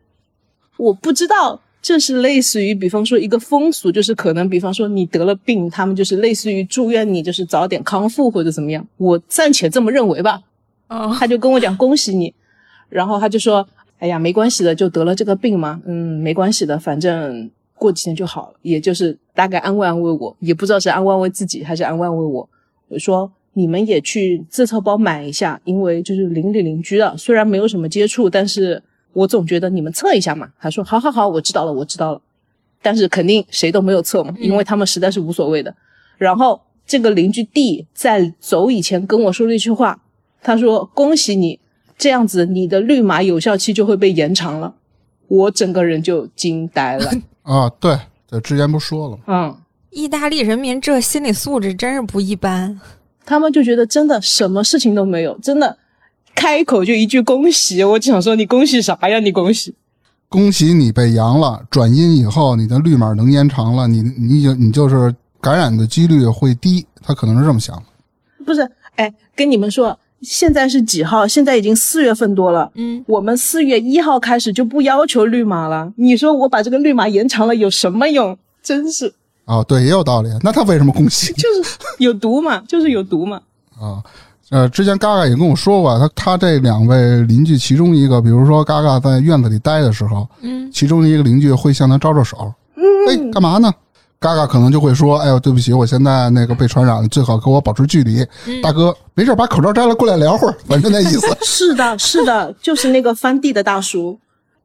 [0.76, 10.40] 我不知道这是类似于，比方说一个风俗，就是可能比方说你得了病，他们就是类似于祝愿你就是早点康复或者怎么样，我暂且这么认为吧。
[10.86, 12.32] 哦，他就跟我讲恭喜你，
[12.88, 13.66] 然后他就说，
[13.98, 22.48] 哎呀，没关系的，就得了这个病嘛，嗯，没关系的，反正过几天就好了，也就是大概安慰安慰我，也不知道是安慰安慰自己还是安慰安慰我。
[22.86, 28.80] 我说你们也去自测包买一下，因为就是邻里邻居的，虽然没有什么接触，但是
[29.12, 30.48] 我总觉得你们测一下嘛。
[30.60, 32.20] 他说好好好，我知道了，我知道了。
[32.80, 35.74] 但是肯定谁都没有测嘛，因为他们实在是无所谓的。
[36.18, 40.00] 然后这个邻居 D 在走以前跟我说了一句话，
[40.42, 41.60] 他说：“恭喜你，
[41.96, 44.74] 这样子你的绿码有效期就会被延长了。”
[45.28, 47.10] 我整个人就惊呆了。
[47.42, 47.96] 啊，对
[48.28, 49.22] 对，之前不说了吗？
[49.26, 49.56] 嗯，
[49.90, 52.80] 意大利人民这心理素质真是不一般。
[53.24, 55.78] 他们就觉得真的什么事情都没有，真的
[56.34, 59.18] 开口就一句恭喜，我就想说你恭喜啥呀？
[59.20, 59.74] 你恭喜。
[60.28, 67.82] 恭喜你被阳了，转阴以后你的绿码能延长了，你你就你就是感染的几率会低，他可能是这么想的。
[68.44, 68.66] 不是，
[68.96, 71.28] 哎，跟你们说，现在是几号？
[71.28, 72.70] 现在已经四月份多了。
[72.76, 75.92] 嗯，我们四月一号开始就不要求绿码了。
[75.96, 78.38] 你说我把这个绿码延长了有什么用？
[78.62, 79.12] 真是
[79.44, 80.30] 哦，对，也有道理。
[80.42, 81.32] 那他为什么恭喜？
[81.34, 83.42] 就是有毒嘛，就是有毒嘛。
[83.78, 84.02] 啊，
[84.52, 93.72] 呃，之前嘎嘎也跟我说过，他他这两位邻居其中一个，比如说嘎嘎在院子里待的时候，嗯，其中一个邻居会向他招招手，嗯，哎，干嘛呢？
[94.20, 98.22] 嘎嘎可能就会说，哎呦，对不起，我现在那个被传染了，最好跟我保持距离。
[98.62, 101.26] 大哥，没事，把口罩摘了，过来聊会儿，反正那意思。
[101.40, 104.18] 是的，是的，就是那个翻地的大叔，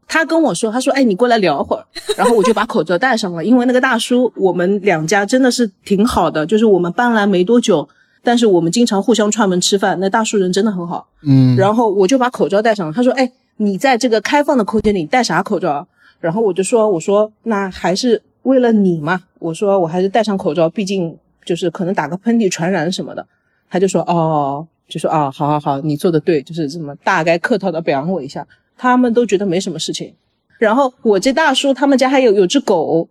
[0.06, 1.86] 他跟我说，他说，哎，你过来聊会儿，
[2.18, 7.88] 然后我就把口罩戴上了，因为那个大叔，我们两家真的是挺好的，就是我们搬来没多久。
[8.24, 11.07] 但是我们经常互相串门吃饭，那大叔人真的很好。
[11.22, 12.91] 嗯，然后我就把口罩戴上了。
[12.91, 15.88] 他说：“哎，你在这个开放的空间里戴啥口罩啊？”
[16.20, 19.22] 然后我就说：“我说那还是为了你嘛。
[19.39, 23.26] 我说我还是戴上口罩，毕竟就是可能打个喷嚏传染什么的。”
[23.70, 28.45] 他就说：“哦，就说啊，好好好，你做的对，就是这么大概客套的表扬我一下。
[28.78, 30.13] 他们都觉得没什么事情。
[30.59, 33.07] 然后我这大叔他们家还有有只狗，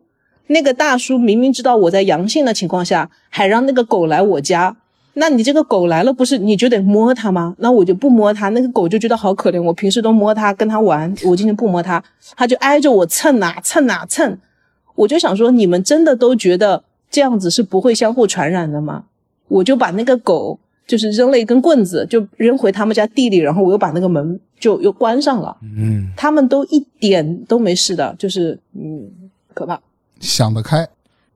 [0.48, 4.76] 那个大叔明明知道我在阳性的情况下，还让那个狗来我家。”
[5.18, 7.54] 那你这个狗来了，不是你就得摸它吗？
[7.58, 9.60] 那我就不摸它，那个狗就觉得好可怜。
[9.60, 12.02] 我平时都摸它，跟它玩，我今天不摸它，
[12.36, 14.36] 它就挨着我蹭啊蹭啊蹭。
[14.94, 19.04] 我就想说，你们真的都觉得这样子是不会相互传染的吗？
[19.48, 25.56] 我就把那个狗就是扔了一根棍子，就扔回他们家地里，然后我又把那个门就又关上了。
[25.62, 29.08] 嗯，他们都一点都没事的，就是嗯，
[29.54, 29.80] 可怕。
[30.20, 30.86] 想得开。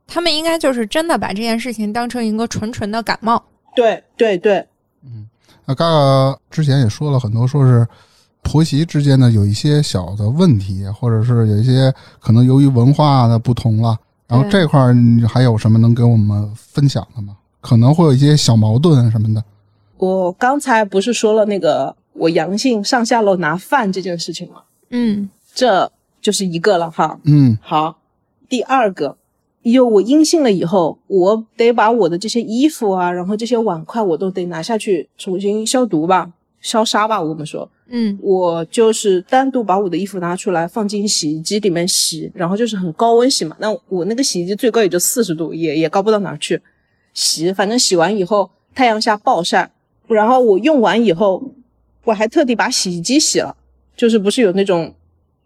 [0.07, 3.43] 他们应该就是真的把这件事情当成一个纯纯的感冒。
[3.74, 4.66] 对对对，
[5.04, 5.28] 嗯
[5.66, 7.86] 那嘎嘎之前也说了很多，说是
[8.42, 13.98] 婆媳之间呢有一些小的问题，或者是有一些可能由于文化的不同了。
[14.26, 17.36] 然后这块儿你还有什么能给我们分享的吗？
[17.60, 19.42] 可能会有一些小矛盾什么的。
[19.98, 24.62] 我刚才不是说了那个我阳性上下楼拿饭这件事情吗？
[24.90, 25.90] 嗯这
[26.20, 27.18] 就是一个了哈。
[27.24, 27.98] 嗯好，
[28.48, 29.16] 第二个，
[29.62, 37.20] 有我阴性了以后，我得把我的这些衣服啊，然后这些碗筷我都得拿下去重新消毒吧，消杀吧。
[37.20, 43.54] 我们说，嗯我就是单独把我的衣服拿出来放进洗衣机里面洗，然后就是很高温洗嘛。
[43.58, 46.61] 那我那个洗衣机最高也就四十度，也也高不到哪儿去。
[47.12, 49.70] 洗，反正洗完以后太阳下暴晒，
[50.06, 51.42] 然后我用完以后，
[52.04, 53.54] 我还特地把洗衣机洗了，
[53.94, 54.94] 就是不是有那种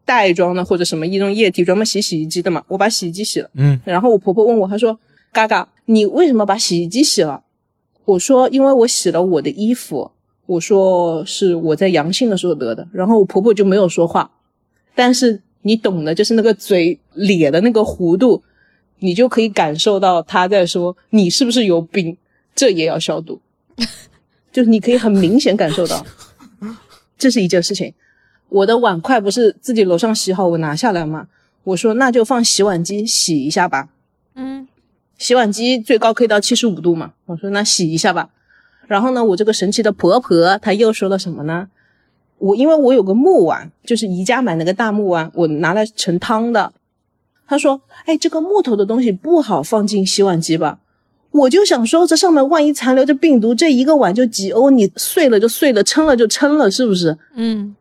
[0.04, 2.62] 袋装的或者什么一种液体专门洗洗衣机的嘛？
[2.68, 3.50] 我把洗衣机洗了。
[3.54, 4.98] 嗯，然后我婆婆问我，她说
[5.32, 7.42] ：“嘎嘎，你为什么把洗衣机洗了？”
[8.04, 10.10] 我说：“因为我洗了我的衣服。”
[10.46, 14.30] 我说：“是我在阳性的时候得的。”然后我婆婆就没有说话，
[14.94, 18.42] 但是你懂的，就是那个嘴咧的那个弧度，
[18.98, 22.16] 你就可以感受到她在说：“你是不是有病？
[22.54, 23.40] 这也要消毒。”
[24.52, 26.06] 就是你可以很明显感受到，
[27.18, 27.92] 这是一件事情。
[28.54, 31.26] 我的碗筷不是自己楼上洗好，我拿下来吗？
[31.64, 33.88] 我说那就放洗碗机洗一下吧。
[34.36, 34.68] 嗯
[35.18, 37.14] 洗碗机最高可以到七十五度嘛。
[37.26, 38.30] 我说那洗一下吧。
[38.86, 41.68] 然后呢，我这个神奇的婆婆她又说了什么呢？
[42.38, 46.72] 我因为我有个木碗，就是宜家买那个大木碗，我拿来盛汤的。
[47.48, 50.78] 她说：“哎，这个木头的东西不好放进洗碗机吧？”
[51.32, 57.18] 我就想说，这上面万一残留着病毒，这一个碗就几欧，你碎了就碎了，撑了就撑了，是不是？
[57.34, 57.74] 嗯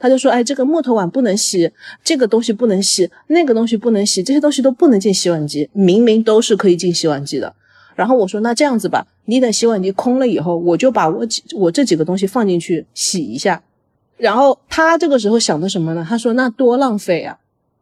[0.00, 1.70] 他就说：“哎，这个木头碗不能洗，
[2.02, 5.68] 这个东西不能洗，那个东西不能洗，这些东西都不能进洗碗机。
[5.72, 7.54] 明明都是可以进洗碗机的。”
[7.94, 13.62] 然后我说：“那这样子吧，你等洗碗机空了以后，我就把我几我这几个东西放进去洗一下。”
[14.16, 16.04] 然后他这个时候想的什么呢？
[16.08, 17.38] 他说：“那多浪费啊！”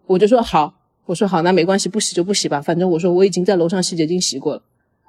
[0.06, 0.74] 我就说：“好。”
[1.06, 2.60] 我说：“好，那没关系，不洗就不洗吧。
[2.60, 4.62] 反正我说我已经在楼上洗洁精洗过了。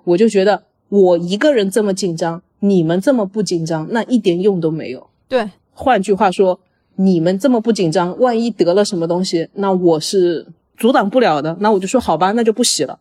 [0.05, 6.57] 我就觉得我一个人这么紧张，你们这么不紧张，那一点用都没有。”对，换句话说，
[7.01, 10.45] 你们这么不紧张，万一得了什么东西，那我是
[10.75, 11.55] 阻挡不了的。
[11.61, 12.99] 那我就说好吧，那就不洗了。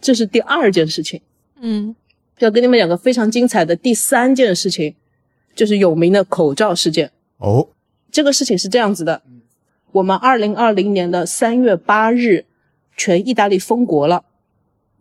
[0.00, 1.20] 这是第二件事情。
[1.60, 1.94] 嗯
[2.40, 4.96] 要跟你们讲个非常精彩的第三件事情，
[5.54, 7.12] 就是有名的口罩事件。
[7.38, 7.68] 哦，
[8.10, 9.22] 这个事情是这样子的，
[9.92, 12.44] 我们二零二零年的三月八日，
[12.96, 14.24] 全意大利封国了。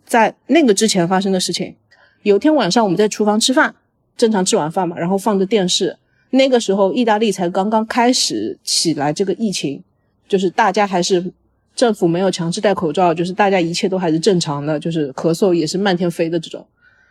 [0.06, 1.76] 在那个之前发生的事情，
[2.22, 3.74] 有一天晚上我们在厨房吃饭，
[4.16, 5.98] 正常吃完饭嘛，然后放着电视。
[6.36, 9.80] 那个时候意大利才刚刚开始起来这个疫情，
[10.28, 11.32] 就是大家还是
[11.76, 16.66] 政府没有强制戴口罩，就是大家一切都还是正常的，就是咳嗽也是漫天飞的这种。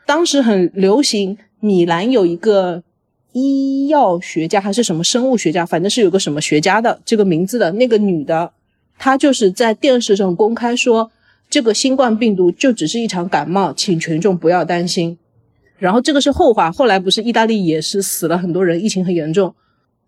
[0.04, 2.82] 当时很流行，米兰有一个
[3.30, 8.52] 医药学家还是什么生物学家，反正是有个什么学家的这个名字的那个女的，
[8.98, 11.12] 她就是在电视上公开说，
[11.48, 15.16] 这个新冠病毒就只是一场感冒，请群众不要担心。
[15.82, 19.52] 然后这个是后话，后来不是意大利也是死了很多人，疫情很严重，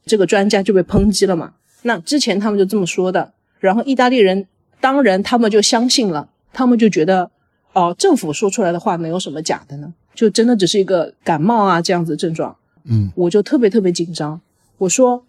[0.07, 1.55] 这个专家就被抨击了嘛。
[1.83, 4.47] 那之前他们就这么说的，然后意大利人
[4.81, 7.29] 当然他们就相信了，他们就觉得
[7.73, 9.93] 哦，政府说出来的话能有什么假的呢？
[10.15, 12.57] 就真的只是一个感冒啊这样子症状。
[12.85, 14.41] 嗯，我就特别特别紧张，
[14.79, 15.25] 我说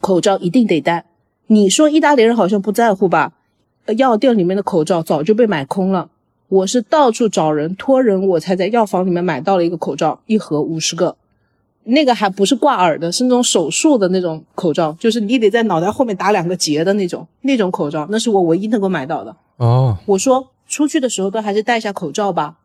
[0.00, 1.06] 口罩一定得戴。
[1.46, 3.32] 你说意大利人好像不在乎吧？
[3.84, 6.10] 呃药店里面的口罩早就被买空了。
[6.48, 11.14] 我是到处找人托人，我才在药房里面买到了一个口罩，一盒五十个，
[11.84, 19.36] 那个还不是挂耳的，是那种手术的那种口罩，就是你得在脑袋后面打两个结的那种那种口罩，那是我唯一能够买到的。
[19.58, 22.56] 哦，我说出去的时候都还是戴一下口罩吧，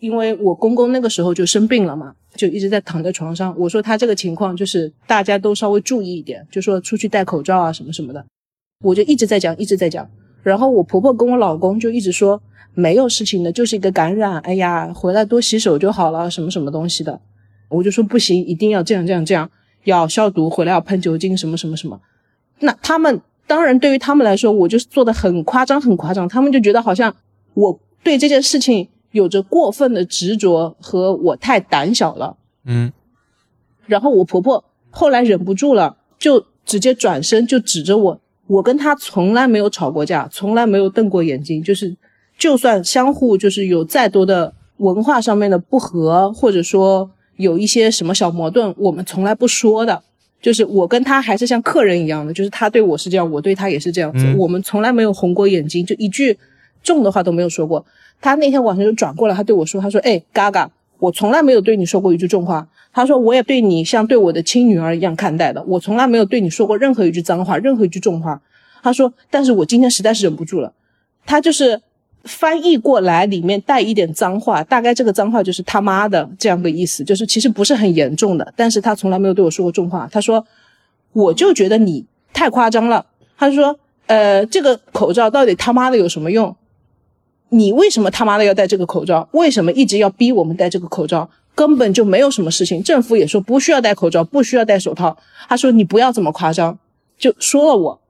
[0.00, 3.54] 因为我公公那个时候就生病了嘛，就一直在躺在床上。
[3.56, 8.24] 我说他这个情况就是大家都稍微注意一点，就说出去戴口罩啊什么什么的，
[8.82, 10.08] 我就一直在讲，一直在讲。
[10.42, 12.40] 然后我婆婆跟我老公就一直说
[12.78, 17.20] 没有事情的，就是一个感染，哎呀，回来多洗手就好了，什么什么东西的。
[17.68, 19.50] 我就说不行，一定要这样这样这样，
[19.82, 22.00] 要消毒，回来要喷酒精，什么什么什么。
[22.60, 26.28] 那他们当然对于他们来说，我就是做的很夸张，很夸张。
[26.28, 27.12] 他们就觉得好像
[27.54, 32.36] 我对这件事情有着过分的执着，和我太胆小了。
[32.64, 32.92] 嗯，
[33.86, 38.20] 然后我婆婆后来忍不住了，就直接转身就指着我。
[38.46, 41.96] 我跟她从来没有吵过架，从来没有瞪过眼睛，就是
[42.38, 50.02] 就算相互就是有再多的文化上面的不和，或者说有一些什么小矛盾，我们从来不说的。
[50.40, 56.38] 就是我跟他还是像客人一样的，就是他对我是这样，我对他也是这样子，嗯我们从来没有红过眼睛，就一句
[56.80, 57.84] 重的话都没有说过。
[58.20, 60.70] 他那天晚上就转过来，他对我说：“他说，哎，嘎嘎，
[61.00, 62.68] 我从来没有对你说过一句重话。
[62.92, 68.40] 他说，我也对你像对我的亲女儿一样看待的，我从来没有对你说过任何一句脏话，任何一句重话。
[68.80, 70.72] 他说，但是我今天实在是忍不住了。
[71.26, 71.80] 他就是
[72.28, 80.08] 翻译过来，里面带一点脏话，大概这个脏话就是他妈的这样的意思，就是其实不是很严重的，但是他从来没有对我说过重话。
[80.12, 80.46] 他说，
[81.12, 83.06] 我就觉得你太夸张了。
[83.36, 83.76] 他说，
[84.06, 86.54] 呃，这个口罩到底他妈的有什么用？
[87.48, 89.26] 你为什么他妈的要戴这个口罩？
[89.32, 91.28] 为什么一直要逼我们戴这个口罩？
[91.54, 95.16] 根本就没有什么事情，政府也说不需要戴口罩，不需要戴手套。
[95.48, 96.78] 他说你不要这么夸张，
[97.18, 98.00] 就说了我，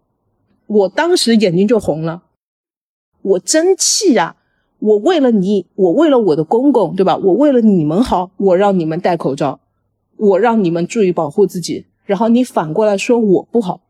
[0.67, 2.21] 我当时眼睛就红了，
[3.23, 4.37] 我真气呀、
[4.79, 7.17] 我为了你，我为了我的公公，对吧？
[7.17, 9.61] 我为了你们好，我让你们戴口罩，
[10.17, 13.81] 我让你们注意保护自己，然后你反过来说我不好，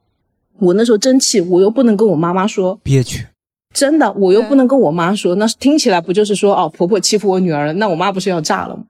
[0.59, 3.27] 我那时候真气，我又不能跟我妈妈说，憋屈。
[3.75, 8.85] 真的，我又不能跟我妈说，那听起来不就是说哦，婆婆欺负我女儿了，那我妈不是要炸了吗？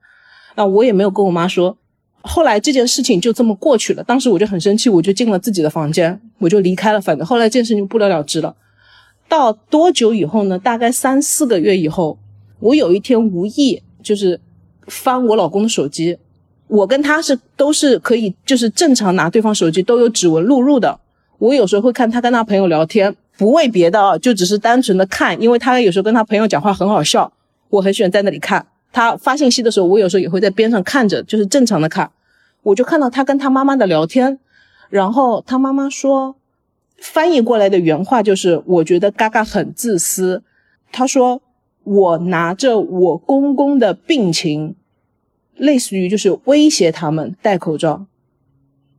[0.55, 1.77] 那我也没有跟我妈说。
[2.21, 6.99] 后来这件事情就这么过去了，当时我就很生气，我就进了自己的房间，我就离开了。
[6.99, 8.55] 反正后来这件事情就不了了之了。
[9.29, 10.59] 到多久以后呢？
[10.59, 12.17] 大概三四个月以后，
[12.59, 14.41] 我有一天无意就是
[14.87, 16.17] 翻我老公的手机，
[16.67, 20.99] 我跟他是都是可以就是正常拿对方手机都有指纹录入的。
[21.37, 27.31] 我有时候会看他跟他朋友聊天，不为别的啊，就只是单纯的看，因为他有时候跟他朋友讲话很好笑，
[27.69, 28.65] 我很喜欢在那里看。
[28.91, 32.09] 他发信息的时候，我有时候也会在边上看着，就是正常的看。
[32.63, 34.39] 我就看到他跟他妈妈的聊天，
[34.89, 36.35] 然后他妈妈说，
[37.01, 40.43] 翻译过来的原话就是：“我觉得嘎嘎很自私。”
[40.91, 41.41] 他说
[41.83, 44.75] ：“我拿着我公公的病情，
[45.55, 48.05] 类似于就是威胁他们戴口罩，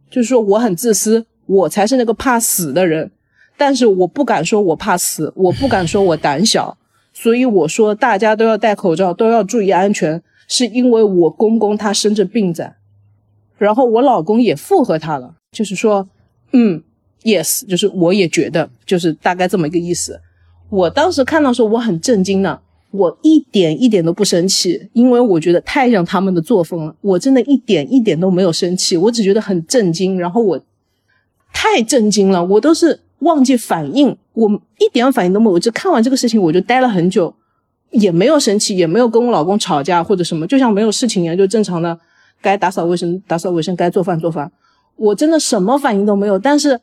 [0.09, 3.11] 就是说我很自私，我才是那个怕死的人。
[3.57, 6.79] 但是我不敢说我怕死，我不敢说我胆小，
[7.13, 12.77] 所以我说大家都要戴口罩，都要注意安全，是因为我公公他生着病在。
[13.59, 16.09] 然后我老公也附和他了，就是说，
[16.53, 16.83] 嗯
[17.23, 20.21] ，yes，就是我也觉得，就是大概这么一个意思。
[20.69, 22.61] 我当时看到时候我很震惊的，
[22.93, 26.95] 我一点一点都不生气，因为我觉得太像他们的作风了。
[27.01, 30.19] 我真的一点一点都没有生气，我只觉得很震惊。
[30.19, 30.61] 然后我
[31.53, 34.49] 太震惊了，我都是忘记反应，我
[34.79, 35.53] 一点反应都没有。
[35.53, 37.35] 我就看完这个事情，我就待了很久，
[37.91, 41.99] 也没有生气，也没有跟我老公吵架或者什么，就像没有事情一样，就正常的
[42.41, 44.51] 该打扫卫生打扫卫生，该做饭做饭。
[44.97, 46.81] 我真的什么反应都没有，但是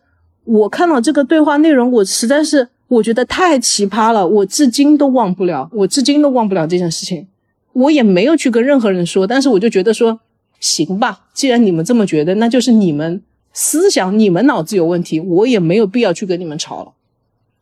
[0.47, 7.27] 我看到这个对话内容，我实在是我觉得太奇葩了，我至今都忘不了，我至今都忘不了这件事情。
[7.73, 10.19] 我也没有去跟任何人说，但是我就觉得说，
[10.59, 13.21] 行吧，既然你们这么觉得，那就是你们
[13.51, 16.91] 思想、你们脑子有问题，我也没有必要去跟你们吵了。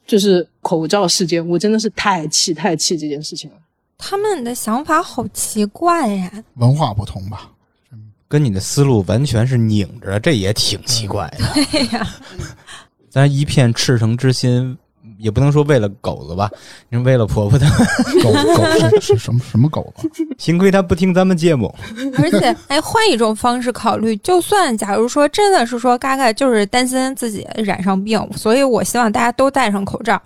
[0.06, 3.58] 就是口罩事件，我真的是太气太气这件事情了。
[3.98, 6.32] 他们的想法好奇怪呀！
[6.58, 7.50] 文化不同吧？
[8.28, 11.66] 跟你的思路完全是拧着，这也挺奇怪的。
[11.72, 12.08] 对呀，
[13.16, 14.78] 咱一片赤诚之心，
[15.18, 16.52] 也不能说为了狗子吧，
[16.90, 17.66] 你为了婆婆的。
[18.22, 20.10] 狗狗是是什么什么狗子？
[20.38, 21.74] 幸亏他不听咱们节目。
[22.20, 30.22] 而且，哎，换一种方式考虑，就算假如说真的是说嘎嘎就是担心自己染上病，所以我希望大家都戴上口罩。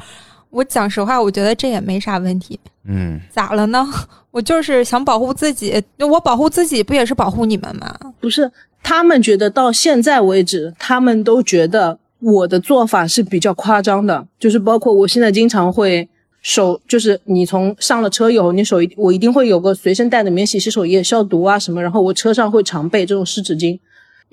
[0.49, 2.59] 我讲实话，我觉得这也没啥问题。
[2.85, 3.87] 嗯， 咋了呢？
[4.31, 7.95] 我就是想保护自己，我保护自己不也是保护你们吗？
[8.19, 16.07] 不是，他们觉得到现在为止，他们都觉得我的做法是比较夸张的，就是包括我现在经常会
[16.41, 23.79] 手，就是你从上了车以后，你手一我一定会有个随身带的免洗洗手液消毒啊什么，然后我车上会常备这种湿纸巾。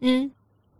[0.02, 0.30] 嗯，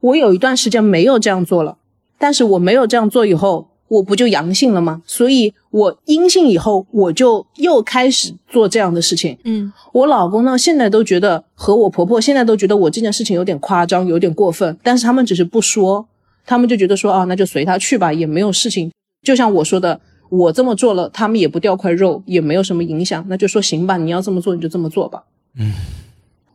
[0.00, 1.76] 我有一段时间没有这样做了，
[2.18, 5.02] 但是我没有这样做以后，我不就阳性了吗？
[5.06, 9.38] 所以我阴性以后，我就又开始做这样的事情。
[9.44, 16.06] 嗯，我老公呢，现在都觉得和我婆婆现在都觉得我这件事情有点夸张，有点过分，但是他们只是不说，
[16.46, 18.90] 他们就觉得说啊，那就随他去吧，也没有事情。
[19.22, 25.24] 就像我说的，我这么做了，他们也不掉块肉，也没有什么影响，那就说行吧，你要这么做你就这么做吧。
[25.58, 25.72] 嗯，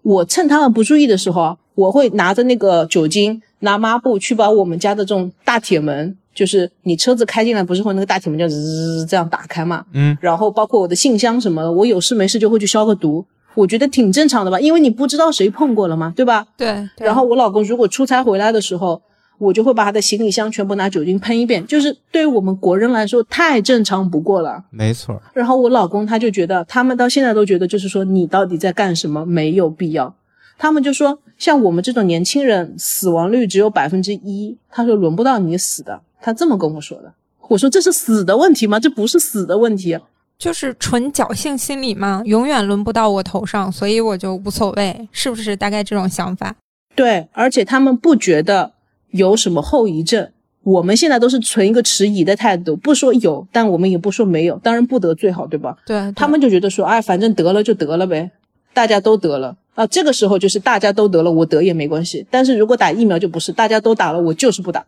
[0.03, 13.25] 我趁他们不注意的时候啊，我会拿着那个酒精，拿抹布去把我们家的这种大铁门，就是你车子开进来不是会那个大铁门就滋这样打开嘛，嗯，然后包括我的信箱什么的，我有事没事就会去消个毒，
[13.55, 16.47] 我觉得挺正常的吧，因为你不知道谁碰过了嘛，对吧？
[16.55, 16.87] 对。
[16.95, 19.01] 对然后我老公如果出差回来的时候，
[19.41, 24.63] 我就会把他的行李箱全部拿酒精喷一遍，就是对于我们国人来说太正常不过了。
[24.69, 25.19] 没错。
[25.33, 30.13] 然后我老公他就觉得，他们到现在都觉得，就是说你到底在干什么，没有必要。
[30.59, 37.11] 他们就说，像我们这种年轻人，死亡率只有百分之一，他说轮不到你死的，他这么跟我说的。
[37.47, 38.79] 我说这是死的问题吗？
[38.79, 39.97] 这不是死的问题。
[40.37, 46.55] 就是纯侥幸心理嘛，永远轮不到我头上，所以我就无所谓，是不是大概这种想法？
[46.95, 48.71] 对，而且他们不觉得
[49.11, 50.29] 有什么后遗症。
[50.63, 55.75] 我们现在都是存一个迟疑的态度，不说有，但我们也不说没有，当然不得最好，对吧？
[55.87, 58.29] 对，他们就觉得说，哎，反正得了就得了呗，
[58.71, 59.87] 大家都得了啊。
[59.87, 62.23] 这个时候就是大家都得了，我得也没关系。
[62.29, 64.85] 但是如果打疫苗就不是，大家都打了，我就是不打，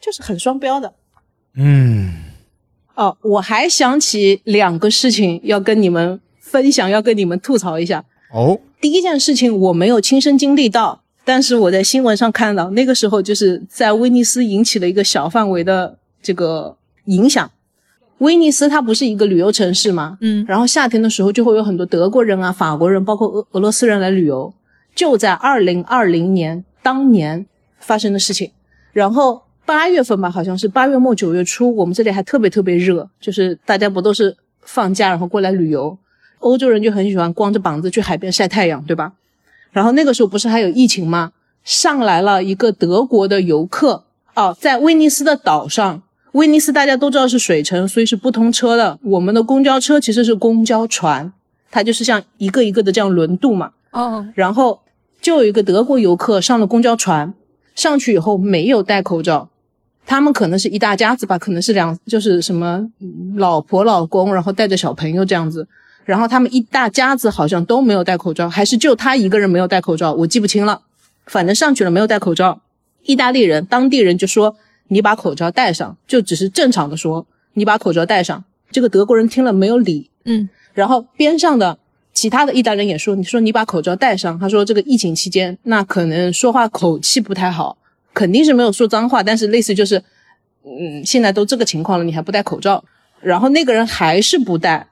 [0.00, 0.92] 就是很双标的。
[1.54, 2.12] 嗯，
[2.96, 8.04] 哦，我还想起两个事情要跟你们分享，要跟你们吐槽一下。
[8.32, 17.50] 哦，第一件事情我没有亲身经历到，但是我在新闻上看到，那个时候就是在威尼斯引起了一个小范围的这个影响。
[18.18, 24.52] 威尼斯它不是一个旅游城市嘛，嗯然后夏天的时候就会有很多德国人啊、法国人，包括俄俄罗斯人来旅游。
[24.94, 27.44] 就在二零二零年当年
[27.80, 28.52] 发生的事情，
[28.92, 35.98] 然后八月份吧，好像是八月末九月初，我们这里还特别特别热，就是大家不都是放假然后过来旅游，
[36.38, 39.12] 欧洲人就很喜欢光着膀子去海边晒太阳，对吧？
[39.74, 41.32] 然后那个时候不是还有疫情吗？
[41.64, 44.04] 上来了一个德国的游客
[44.34, 46.02] 哦，在威尼斯的岛上。
[46.32, 48.98] 威尼斯大家都知道是水城，所以是不通车的。
[49.02, 51.32] 我们的公交车其实是公交船，
[51.70, 53.72] 它就是像一个一个的这样轮渡嘛。
[53.90, 54.80] 哦，然后
[55.20, 57.34] 就有一个德国游客上了公交船，
[57.74, 59.48] 上去以后没有戴口罩。
[60.06, 65.66] 他们可能是一大家子吧，可能是两就是什么嗯老婆老公，然后带着小朋友这样子。
[66.04, 70.82] 然后他们一大家子好像都没有戴口罩，还是就他一个人没有戴口罩，我记不清了。
[71.26, 72.60] 反正上去了没有戴口罩。
[73.02, 74.56] 意大利人当地人就说
[74.88, 81.78] ：“你把口罩戴上。”就只是正常的说：“你把口罩戴上。”这个德国人听了没有理，嗯然后边上的
[82.12, 87.76] 其他的意大利人也说：“你说你把口罩戴上。”他说：“这个疫情期间，那可能说话口气不太好，
[88.12, 90.02] 肯定是没有说脏话，但是类似就是，
[90.64, 92.84] 嗯，现在都这个情况了，你还不戴口罩。”
[93.20, 94.86] 然后那个人还是不戴，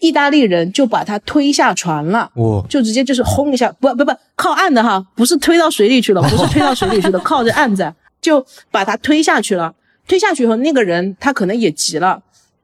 [0.00, 2.30] 意大利人就把他推下船了。
[2.34, 9.74] 哦，就直接就是轰一下，不不不，靠岸的哈，不是推到水里去了， 不是推到水里去的，靠着岸在，就把他推下去了。
[10.08, 12.20] 推下去以后，那个人他可能也急了，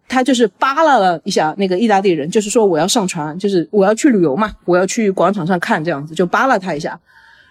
[0.09, 6.99] 他就是扒拉了一下那个意大利人，就是说我要上船，就是我要去旅游嘛，我要去广场上看这样子，就扒拉他一下。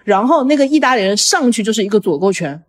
[0.03, 2.61] 然后那个意大利人上去就是一个左勾拳，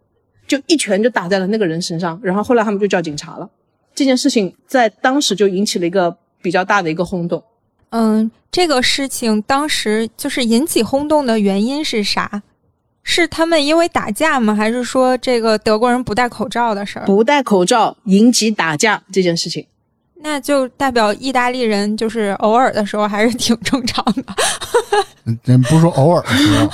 [0.46, 2.18] 就一拳就打在了那个人身上。
[2.22, 3.48] 然后后来他们就叫警察了。
[3.94, 6.16] 这件事情在当时就引起了一个
[6.46, 7.42] 比较大的一个轰动。
[7.90, 12.40] 嗯，这个事情当时就是引起轰动的原因是啥？
[13.02, 14.54] 是他们因为打架吗？
[14.54, 17.06] 还是说这个德国人不戴口罩的事儿？
[17.06, 19.66] 不戴口罩引起打架这件事情，
[20.22, 24.24] 那就代表意大利人就是偶尔的时候还是挺正常的。
[25.26, 26.70] 嗯人不是说偶尔的时候，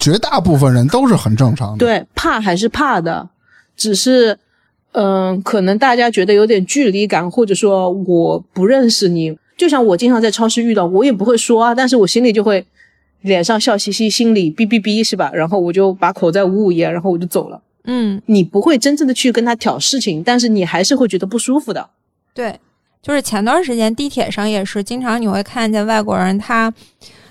[0.00, 3.28] 绝大部分人都是很正常的。，对，怕还是怕的，
[3.76, 4.36] 只是，
[4.94, 12.64] 嗯、可能大家觉得有点距离感，或者说我不认识你，就像我经常在超市遇到，我也不会说啊，但是我心里就会
[13.22, 15.32] 脸上笑嘻嘻，心里哔哔哔是吧？
[15.34, 17.60] 然后我就把口罩捂捂严，然后我就走了。
[17.86, 21.90] 嗯，你不会真正的去跟他挑事情，但是你还是会觉得不舒服的。
[22.32, 22.58] 对，
[23.02, 26.72] 就是前段时间地铁上也是，经常你会看见外国人他，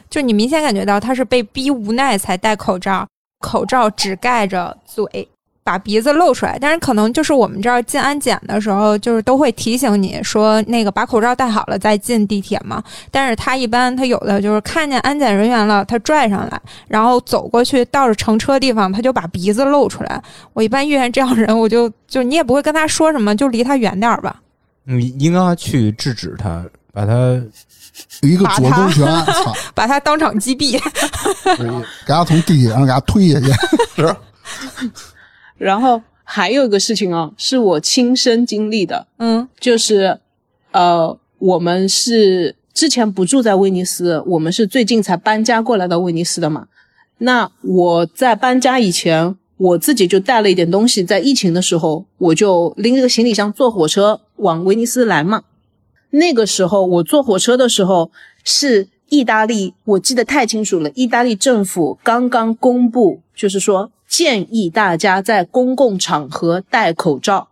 [0.09, 3.07] 就你明显感觉到他是被逼无奈才戴口罩，
[3.39, 5.27] 口罩只盖着嘴。
[5.63, 12.83] 把鼻子露出来，但是可能就是我们这儿进安检的时候，就是都会提醒你说那个把口罩戴好了再进地铁嘛。
[13.09, 20.21] 但是他一般他有的就是看见安检人员了，他拽上来，然后走过去到了乘车地方，他就把鼻子露出来。
[20.53, 24.41] 我一般遇见这样人，我就就你也不会跟他说什么，就离他远点儿吧。
[24.85, 26.61] 你嗯应该去制止他，
[26.91, 27.41] 把他
[28.21, 30.73] 一个左勾拳，操， 把他当场击毙。
[32.05, 33.45] 给他从地铁上给他推下去。
[33.95, 34.15] 是，
[35.63, 40.19] 然后还有一个事情啊，是我亲身经历的，嗯就是
[40.71, 46.67] 呃，我们是之前不住在威尼斯，我们是最近才搬家过来到威尼斯的嘛。
[47.19, 55.43] 那我在搬家以前，我自己就带了一点东西，在疫情的时候，我就拎着个行李箱坐火车往威尼斯来嘛。
[56.09, 58.11] 那个时候我坐火车的时候
[58.43, 67.47] 是意大利，我记得太清楚了，意大利政府刚刚公布，就是说建议大家在公共场合戴口罩，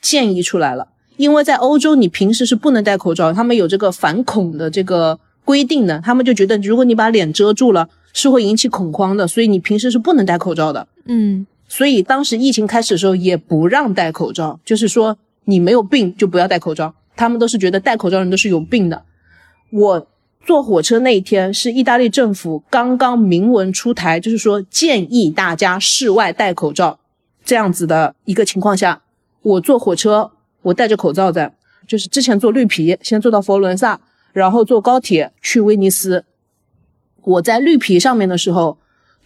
[0.00, 0.88] 建议出来了。
[1.18, 10.88] 因为在欧洲，你平时是不能戴口罩，他们有这个反恐的这个规定的，他们就觉得如果你把脸遮住了，是会引起恐慌的，所以你平时是不能戴口罩的。
[11.04, 16.94] 嗯所以当时疫情开始的时候也不让戴口罩，就是说你没有病就不要戴口罩。
[17.16, 19.02] 他们都是觉得戴口罩的人都是有病的。
[19.70, 20.06] 我
[20.48, 26.98] 坐火车那一天是意大利政府刚刚明文出台，就是说建议大家室外戴口罩
[27.44, 29.02] 这样子的一个情况下，
[29.42, 30.30] 我坐火车
[30.62, 31.54] 我戴着口罩在，
[31.86, 34.00] 就是之前坐绿皮，先坐到佛罗伦萨，
[34.32, 36.24] 然后坐高铁去威尼斯。
[37.22, 38.78] 我在绿皮上面的时候，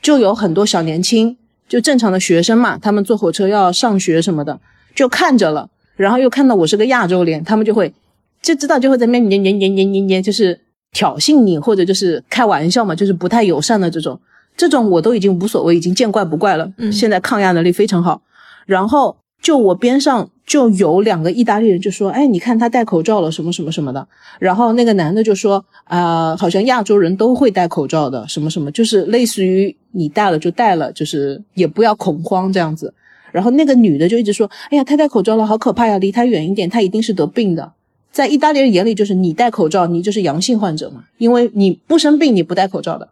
[0.02, 1.36] 就有很多小年轻，
[1.68, 4.58] 就正常的学生嘛，他们坐火车要上学什么的，
[4.92, 7.94] 就看着了，然后又看到我是个亚洲脸，他们就会
[8.42, 10.58] 就知道就会在那边黏黏黏黏黏黏，就是
[10.92, 14.20] 挑衅你，或者就是开玩笑嘛，就是不太友善的这种，
[14.56, 16.70] 这种我都已经无所谓，已经见怪不怪了。
[16.76, 18.22] 嗯现在抗压能力非常好。
[18.66, 24.06] 然后就我边上就有两个意大利人就说：“哎，你看他戴口罩了，什么什么什么的。”
[24.38, 32.94] 然后那个男的就说：“啊、好像亚洲人都会戴口罩的，什么什么，就是类似于你戴了就戴了，就是也不要恐慌这样子。”
[33.32, 37.72] 然后那个女的就一直说：“哎呀，他戴口罩了，好可怕呀，离他远一点，他一定是得病的。”
[38.12, 43.08] 在意大利人眼里，就是你戴口罩，你就是阳性患者嘛，因为你不生病，你不戴口罩的，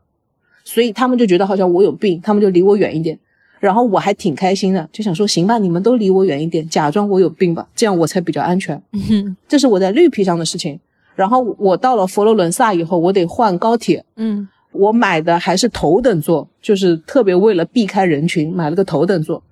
[0.63, 3.19] 所以他们就觉得好像我有病，他们就离我远一点。
[3.59, 8.81] 然后我还挺开心的，就想说行吧，你们都离我远一点，假装我有病吧，这样我才比较安全。
[8.93, 10.79] 嗯这是我在绿皮上的事情。
[11.15, 19.43] 然后我到了佛罗伦萨以后，我得换高铁，嗯我买的还是头等座，就是特别为了避开人群买了个头等座。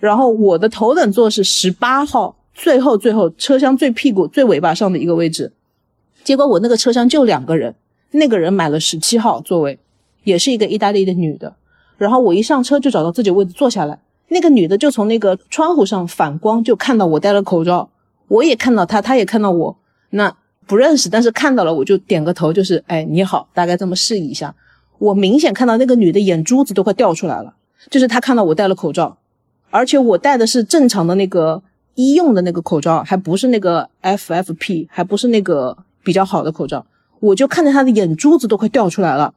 [0.00, 5.52] 然后我的头等座是十八号，最后最后车厢最屁股最尾巴上的一个位置。
[6.24, 7.74] 结果我那个车厢就两个人，
[8.12, 9.78] 那个人买了十七号座位，
[10.24, 11.54] 也是一个意大利的女的。
[11.98, 17.90] 然后我一上车就找到自己位置坐下来，那个女的就从那个窗户上反光，就看到我戴了口罩，
[18.28, 19.76] 我也看到她，她也看到我。
[20.10, 20.34] 那
[20.66, 24.54] 不认识，但是看到了我就点个头，就是哎你好，大概这么示意一下。
[24.98, 27.54] 我明显看到那个女的眼珠子都快掉出来了，
[27.90, 29.18] 就是她看到我戴了口罩，
[29.70, 31.62] 而且我戴的是正常的那个
[31.96, 36.86] 医用的那个口罩，还不是那个 FFP，还不是那个比较好的口罩。
[37.18, 39.34] 我就看着他的眼珠子都快掉出来了，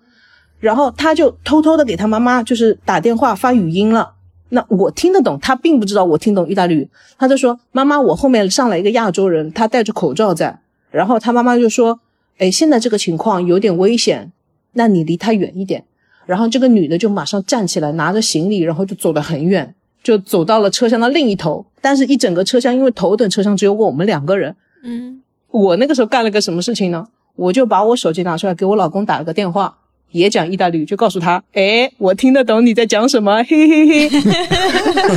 [0.60, 4.14] 然后他就偷偷的给他妈妈就是打电话发语音了。
[4.49, 10.60] 那我听得懂，他并不知道我听懂意大利语，他就说：“妈妈，我后面上来一个亚洲人，他戴着口罩在。”
[10.91, 11.99] 然后他妈妈就说
[12.40, 14.31] ：“哎，现在这个情况有点危险，
[14.73, 15.86] 那你离他远一点。”
[16.26, 21.65] 然后这个女的就马上站起来，拿着行李，然后就走得很远，就走到了车厢的另一头。
[21.82, 27.08] 但是，一整个车厢，因为头等车厢只有我们两个人，嗯我那个时候干了个什么事情呢？
[27.36, 29.78] 我就把我手机拿出来给我老公打了个电话，
[30.12, 34.22] 也讲意大利语，就告诉他，哎，我听得懂你在讲什么，嘿嘿嘿。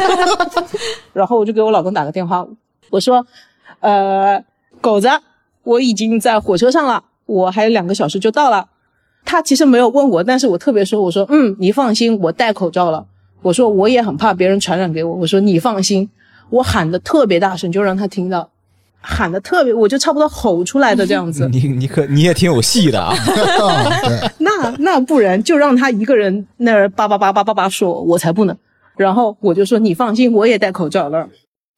[1.13, 2.47] 然后我就给我老公打个电话，
[2.91, 3.27] 我说，
[3.81, 4.43] 呃，
[4.81, 5.09] 狗子，
[5.65, 8.69] 我已经在火车上了，我还有两个小时就到了。
[9.25, 13.07] 他其实没有问我，但是我特别说，我说嗯，你放心，我戴口罩了。
[13.43, 15.15] 我说我也很怕别人传染给我。
[15.15, 16.09] 我说你放心，
[16.53, 18.51] 我喊的特别大声，就让他听到，
[19.01, 21.49] 喊的特别，我就差不多吼出来的这样子。
[21.51, 23.15] 你你可你也挺有戏的啊！
[24.05, 28.57] 对， 那那不然就让他一个人那儿叭叭叭叭叭叭说，我才不呢。
[28.97, 31.27] 然后我就说你放心，我也戴口罩了。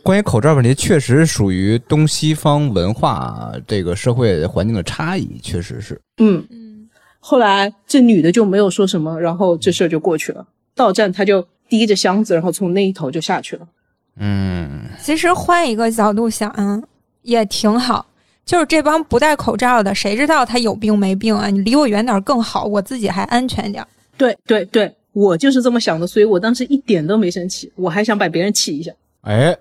[0.02, 5.98] 关于口罩问题，确实属于东西方文化这个社会环境的差异，确实是。
[6.18, 6.88] 嗯，嗯，
[7.20, 10.44] 后来这女的就没有说什么，然后这事儿就过去了。
[10.74, 13.66] 到站她就提着箱子，然后从那一头就下去了。
[14.16, 16.80] 嗯，其实换一个角度想啊，
[17.22, 18.06] 也挺好。
[18.44, 21.48] 就是这帮不戴口罩的，谁知道他有病没病啊？
[21.48, 23.82] 你离我远点更好，我自己还安全点。
[24.18, 28.92] 对对对，我就是这么想的，所以我当时一点都没生气，我还想把别人气一下。
[29.22, 29.56] 哎，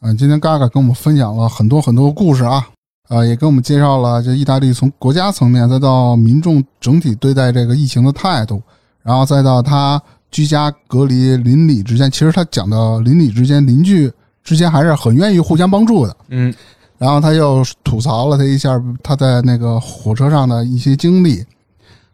[0.00, 2.66] 嗯，今天嘎嘎跟我们分享了很多很多故事啊，
[3.08, 8.62] 啊，也跟我们介绍了这意大利从国家层面再到民众整体对待这个疫情的态度，
[9.02, 10.02] 然后再到他
[10.32, 14.10] 居家隔离邻里之间，其实他讲的邻里之间、邻居
[14.42, 16.16] 之间还是很愿意互相帮助的。
[16.30, 16.52] 嗯，
[16.98, 21.44] 然后他又吐槽了他一下他在那个火车上的一些经历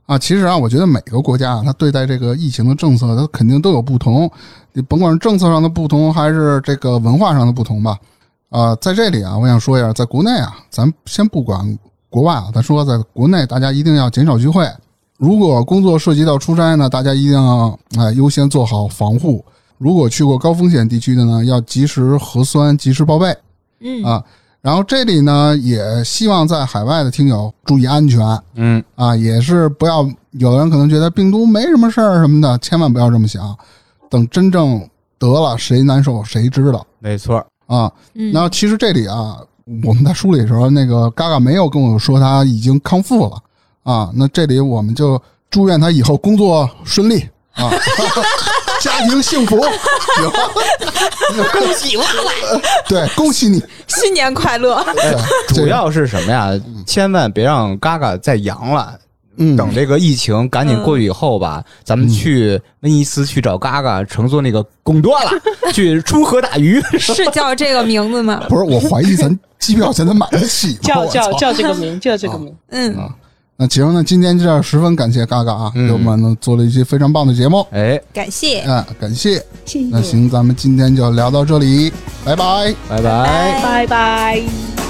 [0.04, 0.18] 啊。
[0.18, 4.30] 其实啊，我觉得每个国家啊，他对待这个疫情的政策，它肯定都有不同。
[4.72, 7.96] 你甭管是政策上的不同，还是这个文化上的不同吧。
[8.50, 11.78] 啊，在这里啊，我想说一下，在国内啊，咱先不管
[12.10, 14.66] 国外啊，咱说在国内，大家一定要减少聚会。
[15.18, 19.44] 如果工作涉及到出差呢，大家一定要哎优先做好防护。
[19.76, 23.36] 如果去过高风险地区的呢，要及时核酸，及时报备。
[23.80, 24.24] 嗯啊，
[24.60, 28.20] 然后这里呢，也希望在海外的听友注意安全
[28.54, 33.56] 嗯，啊，也是不要有的人可能觉得病毒没什么事儿什么的，千万不要这么想。
[34.08, 34.80] 等真正
[35.18, 37.44] 得了，谁难受谁知道没错。
[37.66, 37.90] 啊。
[38.14, 39.36] 嗯，然后其实这里啊，
[39.84, 43.36] 我们在梳理的时候，那个嘎嘎没有跟我说他已经康复了
[43.92, 44.10] 啊。
[44.14, 45.20] 那这里我们就
[45.50, 47.70] 祝愿他以后工作顺利啊，
[48.80, 49.56] 家庭幸福？
[51.52, 52.04] 恭喜我！
[52.88, 53.62] 对，恭喜你。
[53.86, 54.74] 新年快乐！
[54.74, 55.14] 哎
[55.48, 56.50] 主要是什么呀？
[56.86, 58.98] 千万别让嘎嘎再阳了。
[59.40, 65.30] 嗯，等这个疫情赶紧过去以后吧，咱们去威尼斯去找嘎嘎，乘坐那个贡多拉
[65.72, 66.80] 去出河打鱼。
[66.98, 68.42] 是叫这个名字吗？
[68.48, 70.78] 不是，我怀疑咱机票现在买得起吗？
[70.82, 72.54] 叫叫叫这个名，叫这个名。
[72.70, 72.96] 嗯，
[73.60, 78.60] 那行，那今天这样十分感谢嘎嘎啊，嗯给我们呢做了一期非常棒的节目，哎，感谢。
[78.60, 79.44] 啊，感谢。
[79.64, 81.92] 谢谢那，行，咱们今天就聊到这里，
[82.24, 82.72] 拜拜。
[82.88, 83.60] 拜拜。
[83.60, 84.87] 拜拜。